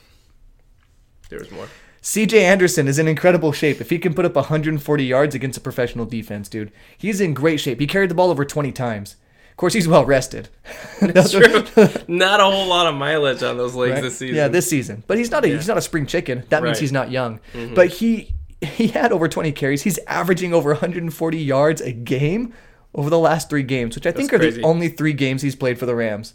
[1.28, 1.68] there was more.
[2.02, 2.44] C.J.
[2.44, 3.80] Anderson is in incredible shape.
[3.80, 7.60] If he can put up 140 yards against a professional defense, dude, he's in great
[7.60, 7.78] shape.
[7.80, 9.16] He carried the ball over 20 times.
[9.50, 10.48] Of course, he's well rested.
[11.02, 11.64] That's true.
[12.08, 14.02] Not a whole lot of mileage on those legs Right?
[14.02, 14.36] this season.
[14.36, 15.04] Yeah, this season.
[15.06, 15.56] But he's not a Yeah.
[15.56, 16.44] he's not a spring chicken.
[16.48, 16.80] That means Right.
[16.80, 17.40] he's not young.
[17.52, 17.74] Mm-hmm.
[17.74, 19.82] But he he had over 20 carries.
[19.82, 22.54] He's averaging over 140 yards a game.
[22.92, 24.60] over the last three games, which I think are crazy.
[24.62, 26.34] the only three games he's played for the Rams.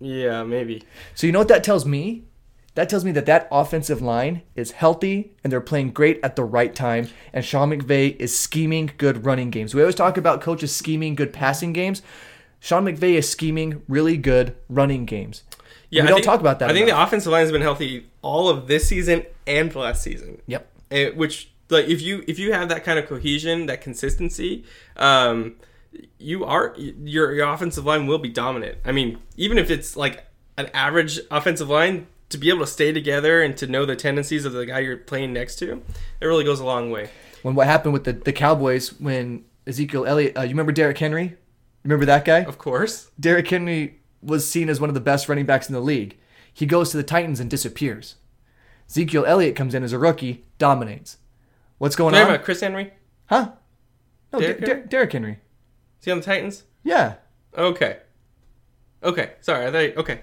[0.00, 0.82] Yeah, maybe.
[1.14, 2.24] So you know what that tells me?
[2.74, 6.42] That tells me that that offensive line is healthy and they're playing great at the
[6.44, 7.08] right time.
[7.32, 9.74] And Sean McVay is scheming good running games.
[9.74, 12.02] We always talk about coaches scheming good passing games.
[12.58, 15.44] Sean McVay is scheming really good running games.
[15.90, 16.70] Yeah, we I don't think- talk about that.
[16.70, 20.40] I think the offensive line has been healthy all of this season and last season.
[20.46, 20.68] Yep.
[20.90, 24.64] Eh, which like if you if you have that kind of cohesion, that consistency,
[24.96, 25.54] um,
[26.18, 28.78] you are your your offensive line will be dominant.
[28.84, 30.24] I mean, even if it's like
[30.56, 34.44] an average offensive line, to be able to stay together and to know the tendencies
[34.44, 35.82] of the guy you're playing next to,
[36.20, 37.08] it really goes a long way.
[37.42, 41.36] When what happened with the, the Cowboys when Ezekiel Elliott, uh, you remember Derrick Henry?
[41.84, 42.40] Remember that guy?
[42.40, 45.80] Of course, Derrick Henry was seen as one of the best running backs in the
[45.80, 46.18] league.
[46.52, 48.16] He goes to the Titans and disappears.
[48.88, 51.18] Ezekiel Elliott comes in as a rookie, dominates.
[51.78, 52.34] What's going talking on?
[52.34, 52.92] about Chris Henry.
[53.26, 53.52] Huh?
[54.32, 54.86] No, Derrick Der- Henry?
[54.88, 55.38] Derrick Henry.
[56.00, 56.64] Is he on the Titans?
[56.82, 57.14] Yeah.
[57.56, 57.98] Okay.
[59.02, 59.32] Okay.
[59.40, 59.66] Sorry.
[59.66, 59.78] I thought.
[59.78, 60.20] You, okay.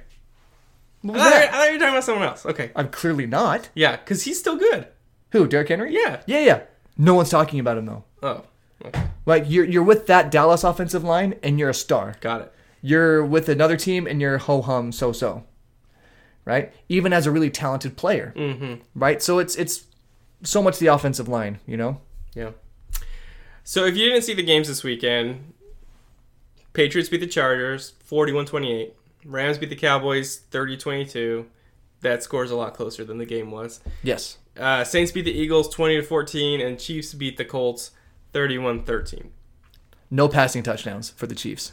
[1.01, 1.53] What I was thought, that?
[1.53, 2.45] I thought you were talking about someone else.
[2.45, 2.71] Okay.
[2.75, 3.69] I'm clearly not.
[3.73, 4.87] Yeah, because he's still good.
[5.31, 5.47] Who?
[5.47, 5.93] Derrick Henry?
[5.93, 6.21] Yeah.
[6.27, 6.61] Yeah, yeah.
[6.97, 8.03] No one's talking about him though.
[8.21, 8.43] Oh.
[8.85, 9.03] Okay.
[9.25, 12.15] Like you're you're with that Dallas offensive line and you're a star.
[12.21, 12.53] Got it.
[12.81, 15.43] You're with another team and you're ho hum so so.
[16.45, 16.73] Right?
[16.89, 18.33] Even as a really talented player.
[18.35, 18.81] Mm-hmm.
[18.95, 19.21] Right?
[19.21, 19.85] So it's it's
[20.43, 22.01] so much the offensive line, you know?
[22.33, 22.51] Yeah.
[23.63, 25.53] So if you didn't see the games this weekend,
[26.73, 28.91] Patriots beat the Chargers 41-28.
[29.25, 31.45] Rams beat the Cowboys 30-22.
[32.01, 33.79] That score's a lot closer than the game was.
[34.01, 34.37] Yes.
[34.57, 37.91] Uh, Saints beat the Eagles 20 to 14 and Chiefs beat the Colts
[38.33, 39.27] 31-13.
[40.09, 41.71] No passing touchdowns for the Chiefs.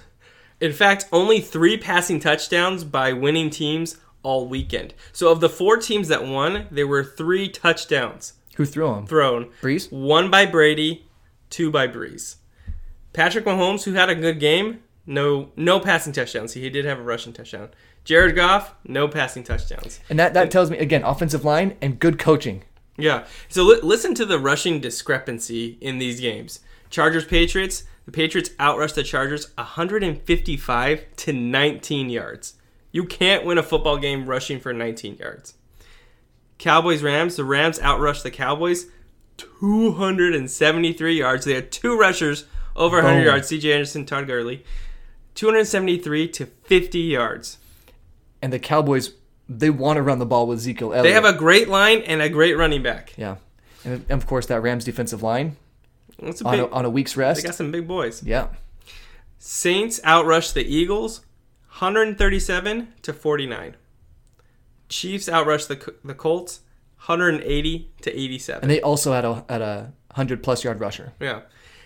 [0.60, 4.92] In fact, only 3 passing touchdowns by winning teams all weekend.
[5.12, 9.06] So of the 4 teams that won, there were 3 touchdowns Who threw them?
[9.06, 9.50] thrown.
[9.62, 9.90] Brees?
[9.90, 11.06] One by Brady,
[11.48, 12.36] two by Brees.
[13.12, 16.52] Patrick Mahomes, who had a good game, no no passing touchdowns.
[16.52, 17.70] He did have a rushing touchdown.
[18.04, 20.00] Jared Goff, no passing touchdowns.
[20.08, 22.62] And that, that tells me again, offensive line and good coaching.
[22.96, 23.26] Yeah.
[23.48, 26.60] So li- listen to the rushing discrepancy in these games.
[26.90, 27.84] Chargers Patriots.
[28.06, 32.54] The Patriots outrushed the Chargers 155 to 19 yards.
[32.92, 35.54] You can't win a football game rushing for 19 yards.
[36.56, 37.36] Cowboys Rams.
[37.36, 38.86] The Rams outrushed the Cowboys
[39.36, 41.44] 273 yards.
[41.44, 43.26] They had two rushers over 100 Boom.
[43.26, 43.48] yards.
[43.48, 43.72] C.J.
[43.72, 44.64] Anderson, Todd Gurley.
[45.38, 47.58] 273 to 50 yards.
[48.42, 49.12] And the Cowboys,
[49.48, 51.04] they want to run the ball with Ezekiel Elliott.
[51.04, 53.14] They have a great line and a great running back.
[53.16, 53.36] Yeah.
[53.84, 55.56] And of course, that Rams defensive line
[56.20, 57.40] That's a on big, a, on a week's rest.
[57.40, 58.20] they got some big boys.
[58.24, 58.48] Yeah.
[59.38, 61.20] Saints outrush the Eagles
[61.68, 63.76] 137 to 49.
[64.88, 66.62] Chiefs outrush the the Colts
[67.06, 68.62] 180 to 87.
[68.62, 71.12] And they also had a, had a 100 plus yard rusher.
[71.20, 71.42] yeah.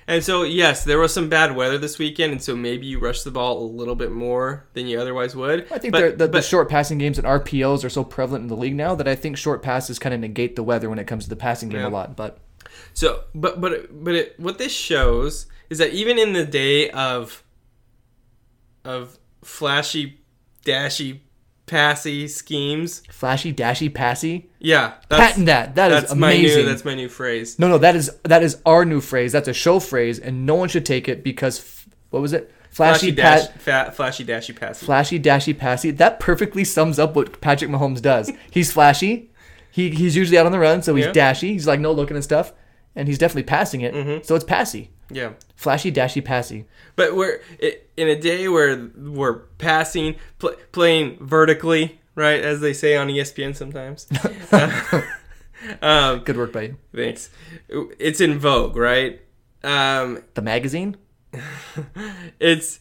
[0.07, 3.25] And so yes, there was some bad weather this weekend and so maybe you rushed
[3.25, 5.71] the ball a little bit more than you otherwise would.
[5.73, 8.49] I think but, the, the but- short passing games and RPOs are so prevalent in
[8.49, 11.07] the league now that I think short passes kind of negate the weather when it
[11.07, 11.89] comes to the passing game Yeah.
[11.89, 12.17] a lot.
[12.17, 12.39] But
[12.95, 17.43] So, but but but it, what this shows is that even in the day of
[18.85, 20.21] of flashy,
[20.65, 21.23] dashy,
[21.73, 25.75] passy schemes, flashy, dashy, passy, yeah, that's patent that.
[25.75, 26.59] That is that's my amazing.
[26.65, 27.59] new that's my new phrase.
[27.59, 29.33] no, no, that is that is our new phrase.
[29.33, 32.53] That's a show phrase, and no one should take it because f- what was it?
[32.71, 34.87] Flashy, Flashy, dash, pat, fat, flashy, dashy, passy.
[34.87, 35.91] flashy, dashy, passy.
[35.91, 38.31] That perfectly sums up what Patrick Mahomes does.
[38.51, 39.31] He's flashy.
[39.71, 41.13] He he's usually out on the run, so he's Yeah.
[41.13, 41.53] dashy.
[41.55, 42.53] He's like no looking and stuff,
[42.95, 43.95] and he's definitely passing it.
[43.95, 44.23] Mm-hmm.
[44.25, 46.67] So it's passy, yeah, flashy, dashy, passy.
[46.97, 47.41] but we're
[47.97, 53.55] in a day where we're passing, pl- playing vertically, right, as they say on ESPN
[53.57, 54.07] sometimes.
[54.53, 55.03] Uh,
[55.83, 56.77] um, Good work by you.
[56.95, 57.31] thanks.
[57.69, 59.21] It's in vogue, right?
[59.63, 60.97] Um, The magazine.
[62.41, 62.81] it's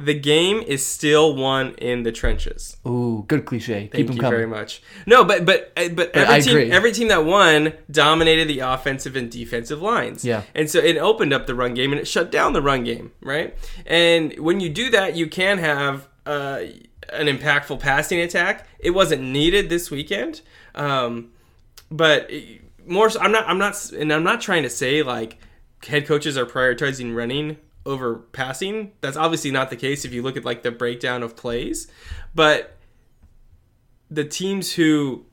[0.00, 2.78] the game is still won in the trenches.
[2.86, 3.80] Ooh, good cliche.
[3.80, 4.38] Thank Keep them you coming.
[4.38, 4.82] very much.
[5.06, 6.72] No, but but uh, but, every I team agree.
[6.72, 10.24] every team that won dominated the offensive and defensive lines.
[10.24, 10.42] Yeah.
[10.54, 13.12] And so it opened up the run game and it shut down the run game,
[13.20, 13.54] right?
[13.84, 16.62] And when you do that, you can have uh,
[17.12, 18.66] an impactful passing attack.
[18.78, 20.40] It wasn't needed this weekend,
[20.74, 21.30] um,
[21.90, 22.30] but
[22.86, 23.10] more.
[23.10, 23.46] So, I'm not.
[23.46, 23.92] I'm not.
[23.92, 25.36] And I'm not trying to say like
[25.86, 28.92] head coaches are prioritizing running over passing.
[29.00, 31.88] That's obviously not the case if you look at like the breakdown of plays,
[32.34, 32.76] but
[34.10, 35.24] the teams who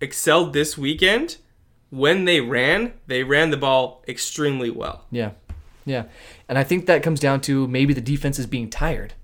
[0.00, 1.38] excelled this weekend
[1.90, 5.04] when they ran, they ran the ball extremely well.
[5.10, 5.32] Yeah.
[5.84, 6.04] Yeah.
[6.48, 9.14] And I think that comes down to maybe the defense is being tired.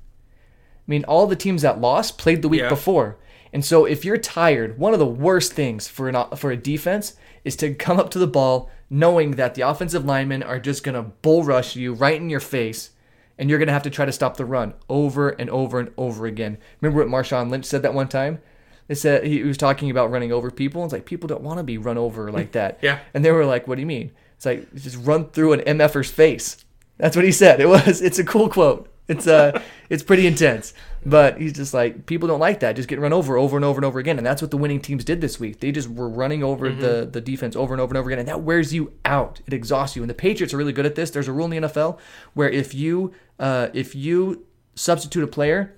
[0.87, 2.69] I mean, all the teams that lost played the week Yeah.
[2.69, 3.17] before.
[3.53, 7.15] And so if you're tired, one of the worst things for an for a defense
[7.45, 10.95] is to come up to the ball knowing that the offensive linemen are just going
[10.95, 12.91] to bull rush you right in your face
[13.39, 15.91] and you're going to have to try to stop the run over and over and
[15.97, 16.59] over again.
[16.81, 18.43] Remember what Marshawn Lynch said that one time?
[18.89, 20.85] They said he was talking about running over people.
[20.85, 22.81] It's like people don't want to be run over like that.
[22.83, 22.99] Yeah.
[23.15, 26.11] And they were like, "What do you mean?" It's like just run through an MFer's
[26.11, 26.63] face.
[26.99, 27.61] That's what he said.
[27.61, 28.03] It was.
[28.03, 28.92] It's a cool quote.
[29.13, 30.75] It's uh, it's pretty intense.
[31.05, 32.77] But he's just like people don't like that.
[32.77, 34.19] Just get run over over and over and over again.
[34.19, 35.61] And that's what the winning teams did this week.
[35.61, 38.29] They just were running over the the defense over and over and over again, and
[38.29, 39.41] that wears you out.
[39.47, 40.03] It exhausts you.
[40.03, 41.11] And the Patriots are really good at this.
[41.11, 41.99] There's a rule in the NFL
[42.35, 45.77] where if you uh, if you substitute a player,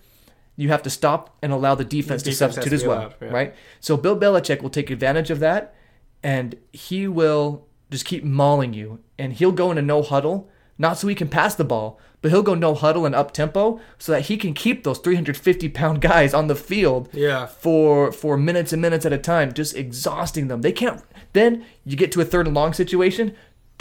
[0.56, 2.98] you have to stop and allow the defense, to defense has substitute to as well,
[2.98, 3.28] allowed, yeah.
[3.28, 3.54] right?
[3.80, 5.74] So Bill Belichick will take advantage of that,
[6.22, 11.08] and he will just keep mauling you, and he'll go into no huddle, not so
[11.08, 14.22] he can pass the ball, but he'll go no huddle and up tempo so that
[14.22, 17.44] he can keep those 350 pound guys on the field Yeah.
[17.44, 20.62] for for minutes and minutes at a time, just exhausting them.
[20.62, 21.02] They can't.
[21.34, 23.34] Then you get to a third and long situation.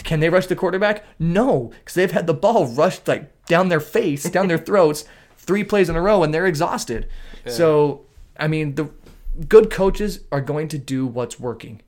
[0.03, 1.05] Can they rush the quarterback?
[1.17, 5.05] No, because they've had the ball rushed like down their face, down their throats,
[5.37, 7.07] three plays in a row, and they're exhausted.
[7.47, 8.01] So,
[8.37, 8.89] I mean, the
[9.47, 11.81] good coaches are going to do what's working.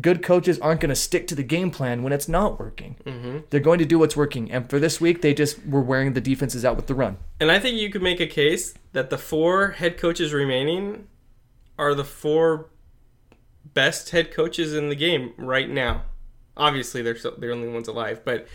[0.00, 2.96] Good coaches aren't going to stick to the game plan when it's not working.
[3.04, 3.38] Mm-hmm.
[3.50, 4.50] They're going to do what's working.
[4.50, 7.16] And for this week, they just were wearing the defenses out with the run.
[7.40, 11.08] And I think you could make a case that the four head coaches remaining
[11.78, 12.66] are the four
[13.74, 16.02] best head coaches in the game right now.
[16.56, 18.46] Obviously, they're still, they're the only ones alive, but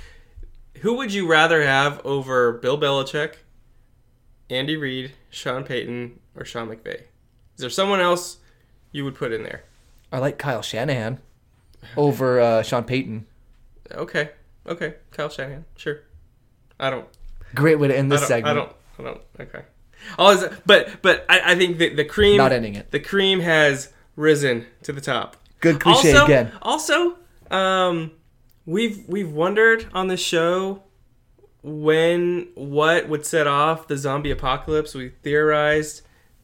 [0.82, 3.36] who would you rather have over Bill Belichick,
[4.50, 7.04] Andy Reid, Sean Payton, or Sean McVay?
[7.56, 8.38] Is there someone else
[8.91, 9.63] you would put in there?
[10.13, 11.19] I like Kyle Shanahan
[11.97, 13.26] over uh, Sean Payton.
[13.91, 14.30] Okay,
[14.65, 16.04] okay, Kyle Shanahan, sure.
[16.80, 17.08] I don't
[17.56, 18.58] Great way to end I this don't, segment.
[18.58, 18.76] I don't.
[18.99, 19.21] I don't.
[19.39, 19.65] Okay.
[20.17, 22.38] Always, but but I, I think the, the cream.
[22.38, 22.91] Not ending it.
[22.91, 25.38] The cream has risen to the top.
[25.60, 26.52] Good cliche also, again.
[26.62, 27.17] Also,
[27.52, 28.12] um,
[28.65, 30.84] we've we've wondered on the show
[31.62, 34.93] when what would set off the zombie apocalypse.
[34.93, 36.02] We theorized,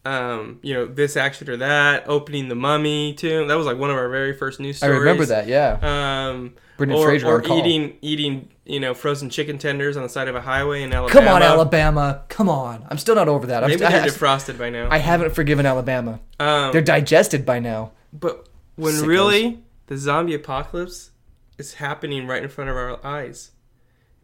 [0.10, 3.48] um, you know, this action or that, opening the mummy tomb.
[3.48, 4.96] That was like one of our very first news stories.
[4.96, 5.48] I remember that.
[5.48, 5.78] Yeah.
[5.82, 10.28] Um, Brendan or, Fraser or eating eating you know frozen chicken tenders on the side
[10.28, 11.20] of a highway in Alabama.
[11.20, 12.24] Come on, Alabama.
[12.30, 12.88] Come on.
[12.90, 13.64] I'm still not over that.
[13.64, 14.88] I'm Maybe st- they're I, defrosted by now.
[14.90, 16.20] I haven't forgiven Alabama.
[16.40, 17.92] um, They're digested by now.
[18.12, 19.08] but when Sickos.
[19.08, 21.12] really the zombie apocalypse
[21.58, 23.52] is happening right in front of our eyes,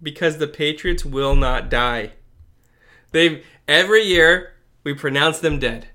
[0.02, 2.14] because the Patriots will not die.
[3.12, 4.55] They've every year
[4.86, 5.88] we pronounce them dead.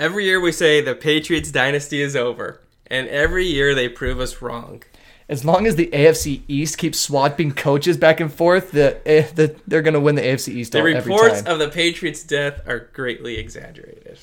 [0.00, 4.42] Every year we say the Patriots dynasty is over, and every year they prove us
[4.42, 4.82] wrong.
[5.28, 9.54] As long as the AFC East keeps swapping coaches back and forth, the, eh, the
[9.68, 13.36] they're going to win the AFC East The reports of the Patriots' death are greatly
[13.36, 14.18] exaggerated.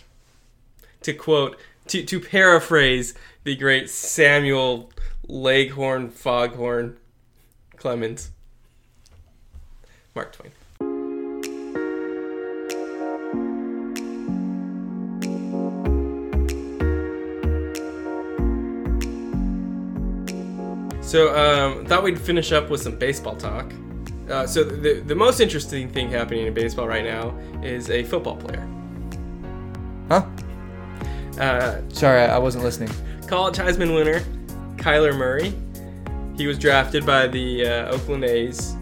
[1.03, 3.13] To quote, to, to paraphrase
[3.45, 4.91] the great Samuel
[5.27, 6.97] Leghorn Foghorn
[7.77, 8.31] Clemens.
[10.13, 10.51] Mark Twain.
[21.07, 23.71] So, um, thought we'd finish up with some baseball talk.
[24.29, 28.35] Uh, so, the, the most interesting thing happening in baseball right now is a football
[28.35, 28.67] player.
[30.09, 30.25] huh?
[31.39, 32.89] Uh, Sorry, I wasn't listening.
[33.25, 34.19] college Heisman winner
[34.75, 35.53] Kyler Murray.
[36.35, 38.75] He was drafted by the uh, Oakland A's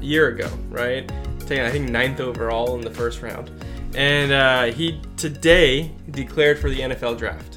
[0.00, 1.06] a year ago, right?
[1.40, 3.50] Taken, I think, ninth overall in the first round.
[3.94, 7.53] And uh, he today declared for the NFL draft.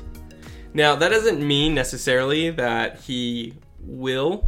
[0.77, 4.47] Now, that doesn't mean necessarily that he will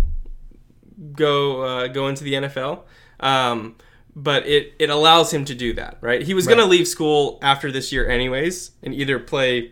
[1.11, 2.83] go uh, go into the NFL,
[3.19, 3.77] um,
[4.15, 6.21] but it, it allows him to do that, right?
[6.21, 9.71] He was going to leave school after this year, anyways, and either play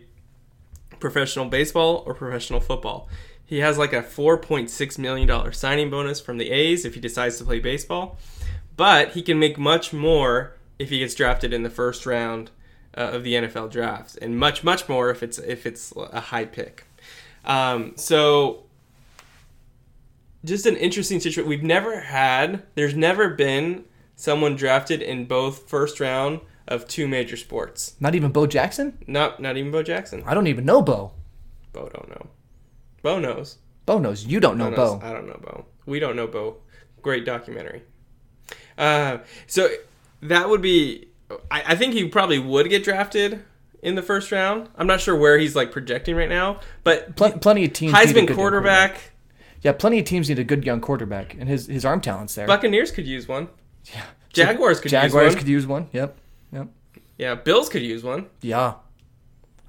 [0.98, 3.08] professional baseball or professional football.
[3.44, 7.44] He has like a $4.6 million signing bonus from the A's if he decides to
[7.44, 8.18] play baseball,
[8.76, 12.50] but he can make much more if he gets drafted in the first round
[12.98, 16.44] uh, of the NFL draft, and much much more if it's if it's a high
[16.44, 16.84] pick.
[17.44, 18.64] Um, so
[20.44, 21.48] just an interesting situation.
[21.48, 23.84] We've never had, there's never been
[24.16, 27.94] someone drafted in both first round of two major sports.
[28.00, 28.98] Not even Bo Jackson?
[29.06, 30.22] Not not even Bo Jackson.
[30.26, 31.12] I don't even know Bo.
[31.72, 32.26] Bo don't know.
[33.02, 33.58] Bo knows.
[33.86, 34.26] Bo knows.
[34.26, 34.98] You don't know Bo.
[34.98, 35.06] Bo.
[35.06, 35.64] I don't know Bo.
[35.86, 36.56] We don't know Bo.
[37.00, 37.82] Great documentary.
[38.76, 39.68] Uh, so
[40.22, 41.07] that would be.
[41.50, 43.44] I, I think he probably would get drafted
[43.82, 44.68] in the first round.
[44.76, 47.92] I'm not sure where he's like projecting right now, but Pl- plenty of teams.
[47.92, 49.00] need a good Heisman young quarterback.
[49.62, 52.46] Yeah, plenty of teams need a good young quarterback, and his his arm talent's there.
[52.46, 53.48] Buccaneers could use one.
[53.94, 54.04] yeah.
[54.32, 55.38] Jaguars could Jaguars use one.
[55.38, 55.88] could use one.
[55.92, 56.16] Yep.
[56.52, 56.68] Yep.
[57.16, 58.26] Yeah, Bills could use one.
[58.40, 58.74] Yeah.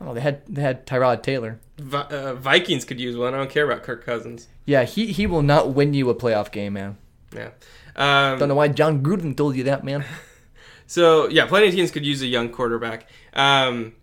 [0.02, 1.60] Oh, they had they had Tyrod Taylor.
[1.80, 3.34] Vi- uh, Vikings could use one.
[3.34, 4.48] I don't care about Kirk Cousins.
[4.66, 6.98] Yeah, he he will not win you a playoff game, man.
[7.36, 7.50] Yeah.
[7.96, 10.06] Um, Don't know why Jon Gruden told you that, man.
[10.90, 13.08] So yeah, plenty of teams could use a young quarterback.
[13.34, 13.94] Um,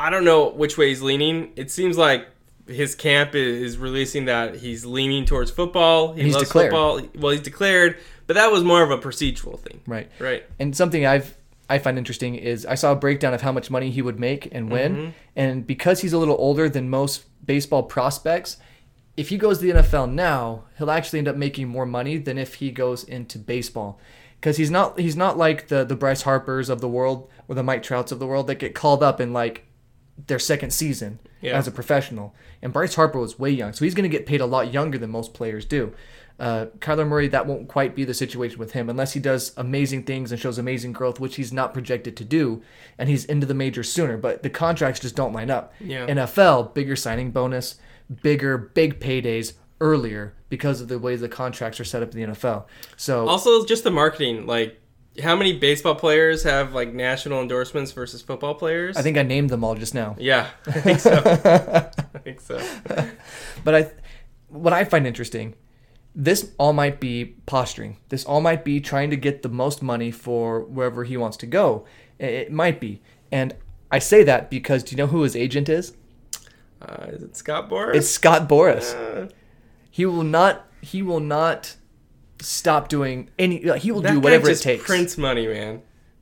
[0.00, 1.52] I don't know which way he's leaning.
[1.54, 2.26] It seems like
[2.66, 6.12] his camp is releasing that he's leaning towards football.
[6.12, 6.72] He He's loves declared.
[6.72, 7.00] football.
[7.14, 10.10] Well, he's declared, but that was more of a procedural thing, Right.
[10.18, 10.42] right?
[10.58, 11.36] And something I've
[11.70, 14.48] I find interesting is I saw a breakdown of how much money he would make
[14.52, 14.96] and when.
[14.96, 15.10] Mm-hmm.
[15.36, 18.56] and because he's a little older than most baseball prospects,
[19.16, 22.38] if he goes to the NFL now, he'll actually end up making more money than
[22.38, 24.00] if he goes into baseball.
[24.40, 27.62] Because he's not he's not like the the Bryce Harpers of the world or the
[27.62, 29.64] Mike Trouts of the world that get called up in like
[30.26, 31.56] their second season Yeah.
[31.58, 32.34] as a professional.
[32.62, 34.98] And Bryce Harper was way young, so he's going to get paid a lot younger
[34.98, 35.92] than most players do.
[36.38, 40.02] Uh, Kyler Murray, that won't quite be the situation with him unless he does amazing
[40.04, 42.62] things and shows amazing growth, which he's not projected to do,
[42.98, 44.16] and he's into the majors sooner.
[44.18, 45.72] But the contracts just don't line up.
[45.80, 46.06] Yeah.
[46.06, 47.76] NFL, bigger signing bonus,
[48.22, 52.34] bigger, big paydays earlier because of the way the contracts are set up in the
[52.34, 52.64] NFL.
[52.96, 54.46] So Also, just the marketing.
[54.46, 54.80] Like,
[55.22, 58.96] how many baseball players have like national endorsements versus football players?
[58.96, 60.14] I think I named them all just now.
[60.18, 61.22] Yeah, I think so.
[62.14, 62.60] I think so.
[63.64, 63.90] But I,
[64.48, 65.54] what I find interesting,
[66.14, 67.96] this all might be posturing.
[68.10, 71.46] This all might be trying to get the most money for wherever he wants to
[71.46, 71.84] go.
[72.18, 73.02] It, might be,
[73.32, 73.54] and
[73.90, 75.94] I say that because do you know who his agent is?
[76.80, 77.94] Uh, is it Scott Boras?
[77.94, 78.94] It's Scott Boras.
[78.94, 79.28] Uh,
[79.96, 80.66] He will not.
[80.82, 81.74] He will not
[82.42, 83.60] stop doing any.
[83.78, 84.84] He will that do whatever it takes.
[84.84, 85.80] prints money, man.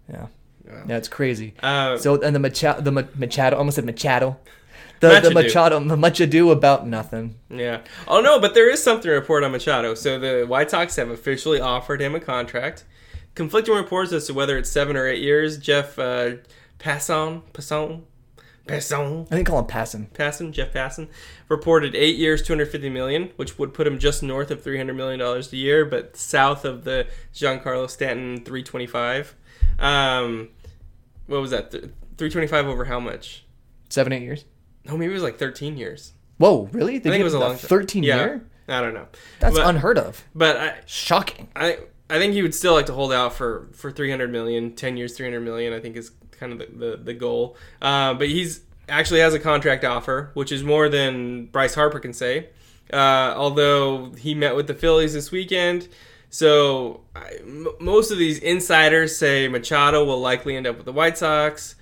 [0.08, 0.26] Yeah,
[0.64, 0.84] Yeah.
[0.86, 1.54] yeah, it's crazy.
[1.60, 4.36] Uh, So and the Machado, the Machado, almost said Machado.
[5.00, 5.80] The, the Machado.
[5.80, 7.34] Machado, the much ado about nothing.
[7.50, 7.80] Yeah.
[8.06, 9.94] Oh no, but there is something to report on Machado.
[9.94, 12.84] So the White Sox have officially offered him a contract.
[13.34, 15.58] Conflicting reports as to whether it's seven or eight years.
[15.58, 16.34] Jeff uh,
[16.78, 18.02] Passan, Passan,
[18.66, 20.08] Passan, I think call him Passan.
[20.10, 21.08] Passan, Jeff Passan,
[21.48, 25.52] reported eight years, 250 million, which would put him just north of 300 million dollars
[25.52, 29.34] a year, but south of the Giancarlo Stanton 325.
[29.78, 30.48] Um,
[31.26, 31.70] what was that?
[31.72, 33.44] 325 over how much?
[33.90, 34.44] Seven, eight years.
[34.86, 36.14] No, maybe it was like 13 years.
[36.38, 36.98] Whoa, really?
[36.98, 37.58] They I think it was a long time.
[37.58, 38.16] thirteen yeah.
[38.16, 38.46] year.
[38.66, 39.06] I don't know.
[39.40, 40.24] That's but, unheard of.
[40.34, 41.48] But I, Shocking.
[41.54, 41.78] I
[42.10, 45.16] I think he would still like to hold out for for 300 million, 10 years,
[45.16, 45.72] 300 million.
[45.72, 47.57] I think is kind of the the, the goal.
[47.80, 52.12] Uh, but he's actually has a contract offer, which is more than Bryce Harper can
[52.12, 52.49] say.
[52.93, 55.89] Uh, although he met with the Phillies this weekend,
[56.28, 60.93] so I, m- most of these insiders say Machado will likely end up with the
[60.93, 61.76] White Sox.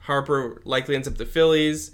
[0.00, 1.92] Harper likely ends up the Phillies.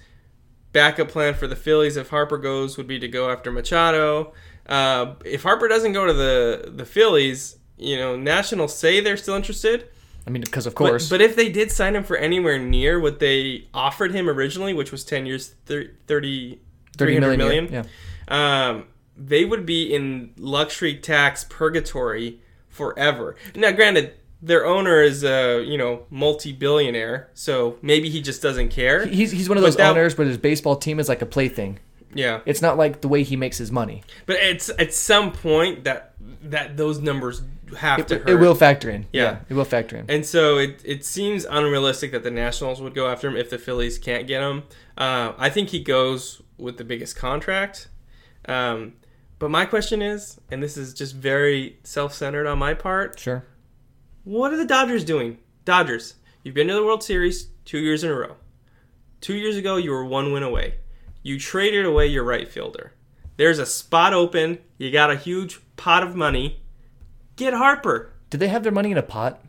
[0.73, 4.33] Backup plan for the Phillies if Harper goes would be to go after Machado.
[4.67, 9.35] Uh, if Harper doesn't go to the the Phillies, you know, Nationals say they're still
[9.35, 9.89] interested.
[10.27, 11.09] I mean, because of course.
[11.09, 14.93] but if they did sign him for anywhere near what they offered him originally, which
[14.93, 16.61] was 10 years, thir- 30,
[16.97, 17.65] 30 300 million.
[17.65, 17.87] million,
[18.29, 18.69] Yeah.
[18.69, 18.85] um,
[19.17, 23.37] they would be in luxury tax purgatory forever.
[23.55, 24.13] Now, granted,
[24.43, 29.07] their owner is a you know multi-billionaire, so maybe he just doesn't care.
[29.07, 31.27] He's, he's one of But those that- owners where his baseball team is like a
[31.27, 31.79] plaything.
[32.15, 34.03] Yeah, It's not like the way he makes his money.
[34.27, 37.43] but it's at some point that that those numbers
[37.79, 38.29] have It, to hurt.
[38.31, 39.07] it will factor in.
[39.13, 39.41] Yeah.
[39.49, 40.07] It will factor in.
[40.09, 43.59] And so it, it seems unrealistic that the Nationals would go after him if the
[43.59, 44.65] Phillies can't get him.
[44.99, 47.89] Uh, I think he goes with the biggest contract.
[48.47, 48.95] Um,
[49.39, 53.45] but my question is, and this is just very self centered on my part, Sure.
[54.25, 55.39] what are the Dodgers doing?
[55.65, 58.37] Dodgers, you've been to the World Series two years in a row.
[59.21, 60.75] Two years ago, you were one win away.
[61.23, 62.93] You traded away your right fielder.
[63.37, 64.59] There's a spot open.
[64.79, 66.61] You got a huge pot of money.
[67.37, 68.13] Get Harper.
[68.31, 69.43] Do they have their money in a pot?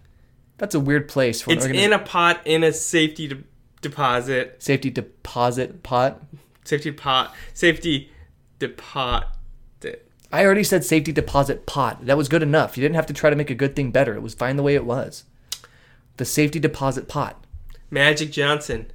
[0.57, 3.43] That's a weird place for It's in a pot in a safety de-
[3.81, 6.21] deposit, safety deposit pot.
[6.63, 8.11] safety pot, safety
[8.59, 9.27] deposit.
[10.33, 12.05] I already said safety deposit pot.
[12.05, 12.77] That was good enough.
[12.77, 14.13] You didn't have to try to make a good thing better.
[14.15, 15.25] It was fine the way it was.
[16.17, 17.43] The safety deposit pot.
[17.89, 18.91] Magic Johnson,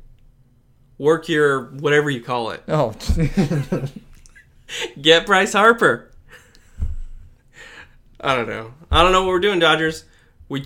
[0.99, 2.63] work your whatever you call it.
[2.69, 2.95] Oh,
[5.01, 6.11] Get Bryce Harper.
[8.21, 8.73] I don't know.
[8.91, 10.05] I don't know what we're doing, Dodgers.
[10.49, 10.65] We,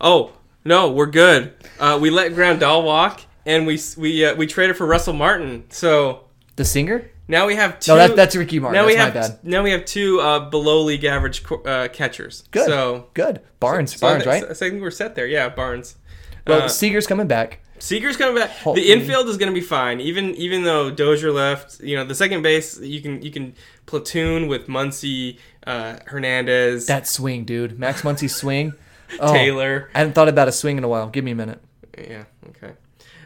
[0.00, 0.32] oh
[0.64, 1.54] no, we're good.
[1.78, 5.64] Uh, we let Grandal walk, and we we uh, we traded for Russell Martin.
[5.70, 6.24] So
[6.56, 7.10] the singer?
[7.26, 7.92] now we have two.
[7.92, 8.74] No, that, that's Ricky Martin.
[8.80, 9.38] now that's we have my bad.
[9.44, 12.44] now we have two uh, below league average uh, catchers.
[12.50, 12.66] Good.
[12.66, 13.40] So Good.
[13.60, 13.96] Barnes.
[13.96, 14.56] So I Barnes, think- right?
[14.56, 15.26] So I think we're set there.
[15.26, 15.96] Yeah, Barnes.
[16.46, 17.60] Well, Uh, Seager's coming back.
[17.80, 18.50] Seager's coming back.
[18.64, 21.80] The infield is going to be fine, even even though Dozier left.
[21.80, 23.54] You know, the second base you can you can
[23.86, 27.78] platoon with Muncy, uh, Hernandez, That swing, dude.
[27.78, 28.72] Max Muncy's swing.
[29.18, 29.90] Oh, Taylor.
[29.92, 31.08] I hadn't thought about a swing in a while.
[31.08, 31.60] Give me a minute.
[31.98, 32.74] Yeah, okay.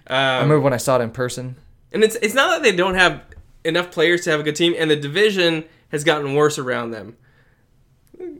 [0.06, 1.56] I Um, remember when I saw it in person.
[1.92, 3.20] and it's it's not that they don't have
[3.66, 7.16] enough players to have a good team, and the division has gotten worse around them.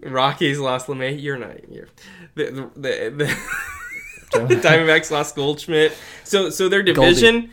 [0.03, 1.21] Rockies lost LeMahieu.
[1.23, 1.69] You're not.
[1.71, 1.89] You're
[2.35, 3.37] the the the, the
[4.63, 5.97] Diamondbacks lost Goldschmidt.
[6.25, 7.51] So so their division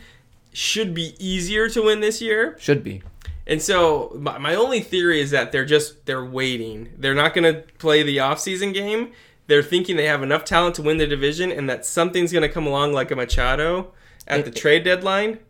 [0.52, 2.56] should be easier to win this year.
[2.58, 3.02] Should be.
[3.46, 6.92] And so my, my only theory is that they're just they're waiting.
[6.96, 9.12] They're not going to play the offseason game.
[9.48, 12.48] They're thinking they have enough talent to win the division and that something's going to
[12.48, 13.92] come along like a Machado
[14.26, 15.40] at the trade deadline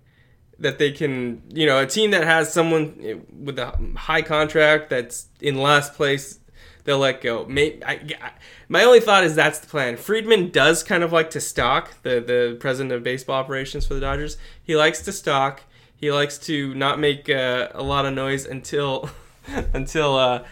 [0.59, 4.91] that they can, you know, a team that has someone eh, with a high contract
[4.91, 6.39] that's in last place,
[6.85, 7.45] they'll let go.
[7.49, 8.31] Maybe, I, I,
[8.69, 9.97] my only thought is that's the plan.
[9.97, 14.01] Friedman does kind of like to stock the the president of baseball operations for the
[14.01, 14.37] Dodgers.
[14.63, 15.63] He likes to stock.
[15.95, 19.11] He likes to not make uh, a lot of noise until
[19.73, 20.45] until uh,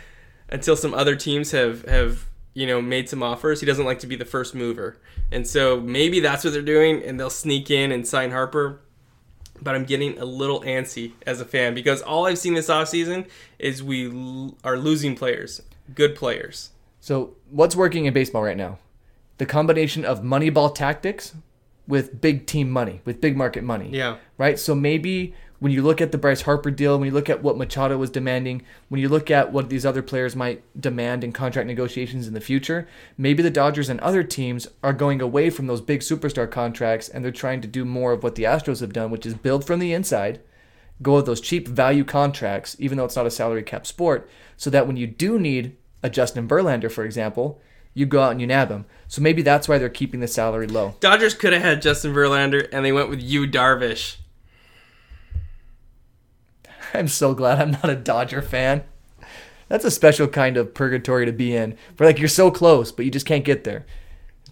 [0.48, 3.60] until some other teams have have you know made some offers.
[3.60, 4.96] He doesn't like to be the first mover,
[5.30, 8.80] and so maybe that's what they're doing, and they'll sneak in and sign Harper
[9.62, 13.28] but I'm getting a little antsy as a fan because all I've seen this offseason
[13.58, 15.60] is we l- are losing players,
[15.94, 16.70] good players.
[17.00, 18.78] So, what's working in baseball right now?
[19.38, 21.34] The combination of moneyball tactics
[21.86, 23.88] with big team money, with big market money.
[23.90, 24.18] Yeah.
[24.36, 24.58] Right?
[24.58, 27.58] So, maybe when you look at the Bryce Harper deal, when you look at what
[27.58, 31.66] Machado was demanding, when you look at what these other players might demand in contract
[31.66, 32.88] negotiations in the future,
[33.18, 37.22] maybe the Dodgers and other teams are going away from those big superstar contracts and
[37.22, 39.80] they're trying to do more of what the Astros have done, which is build from
[39.80, 40.40] the inside,
[41.02, 44.70] go with those cheap value contracts, even though it's not a salary cap sport, so
[44.70, 47.60] that when you do need a Justin Verlander, for example,
[47.94, 48.86] you go out and you nab him.
[49.08, 50.94] So maybe that's why they're keeping the salary low.
[51.00, 54.16] Dodgers could have had Justin Verlander and they went with Yu Darvish.
[56.94, 58.84] I'm so glad I'm not a Dodger fan.
[59.68, 61.76] That's a special kind of purgatory to be in.
[61.96, 63.86] Where like you're so close, but you just can't get there.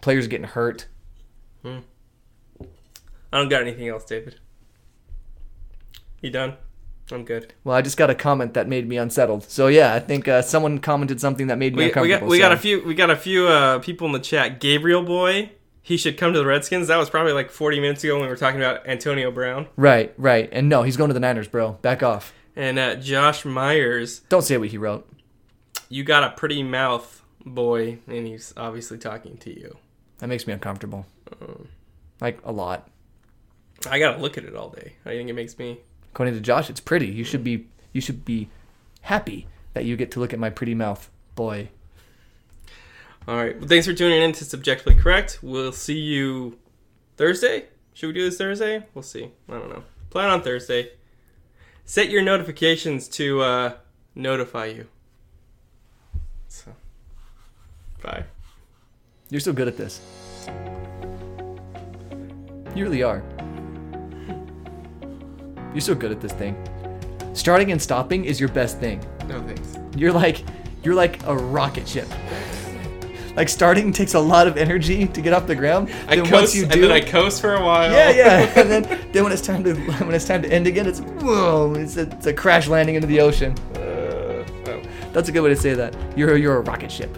[0.00, 0.86] Players are getting hurt.
[1.62, 1.78] Hmm.
[3.32, 4.36] I don't got anything else, David.
[6.20, 6.56] You done?
[7.10, 7.54] I'm good.
[7.64, 9.44] Well, I just got a comment that made me unsettled.
[9.44, 12.20] So yeah, I think uh, someone commented something that made me We, we uncomfortable.
[12.20, 14.60] got we got a few we got a few uh, people in the chat.
[14.60, 15.52] Gabriel boy,
[15.82, 16.88] he should come to the Redskins.
[16.88, 20.12] That was probably like 40 minutes ago when we were talking about Antonio Brown Right,
[20.18, 21.72] right, and no, he's going to the Niners, bro.
[21.80, 22.34] Back off.
[22.54, 24.20] and uh, Josh Myers.
[24.28, 25.08] Don't say what he wrote.
[25.88, 29.78] You got a pretty mouth, boy, and he's obviously talking to you.
[30.18, 31.06] That makes me uncomfortable.
[31.32, 31.62] Uh.
[32.20, 32.90] Like a lot.
[33.88, 34.94] I gotta look at it all day.
[35.06, 35.78] I think it makes me.
[36.18, 37.06] According to Josh, it's pretty.
[37.06, 38.48] You should be you should be
[39.02, 41.68] happy that you get to look at my pretty mouth, boy.
[43.28, 43.56] All right.
[43.56, 45.38] Well, thanks for tuning in to Subjectively Correct.
[45.42, 46.58] We'll see you
[47.16, 47.66] Thursday.
[47.94, 48.84] Should we do this Thursday?
[48.94, 49.30] We'll see.
[49.48, 49.84] I don't know.
[50.10, 50.90] Plan on Thursday.
[51.84, 53.72] Set your notifications to uh,
[54.16, 54.88] notify you.
[56.48, 56.74] So,
[58.02, 58.24] bye.
[59.30, 60.00] You're so good at this.
[62.74, 63.22] You really are.
[65.72, 66.56] You're so good at this thing.
[67.34, 69.04] Starting and stopping is your best thing.
[69.28, 69.78] No thanks.
[69.96, 70.44] You're like
[70.82, 72.08] you're like a rocket ship.
[73.36, 75.90] Like starting takes a lot of energy to get off the ground.
[76.08, 77.92] I then coast, once you and do, then I coast for a while.
[77.92, 80.88] yeah, yeah, and then then when it's time to when it's time to end again,
[80.88, 83.52] it's whoa, it's a, it's a crash landing into the ocean.
[83.76, 84.82] Uh, oh.
[85.12, 85.94] That's a good way to say that.
[86.18, 87.16] You're you're a rocket ship.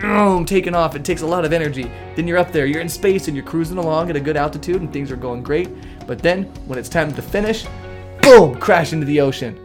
[0.00, 0.94] Boom, taking off.
[0.94, 1.90] It takes a lot of energy.
[2.14, 2.66] Then you're up there.
[2.66, 5.42] You're in space and you're cruising along at a good altitude and things are going
[5.42, 5.70] great.
[6.06, 7.64] But then when it's time to finish,
[8.24, 9.63] boom, crash into the ocean.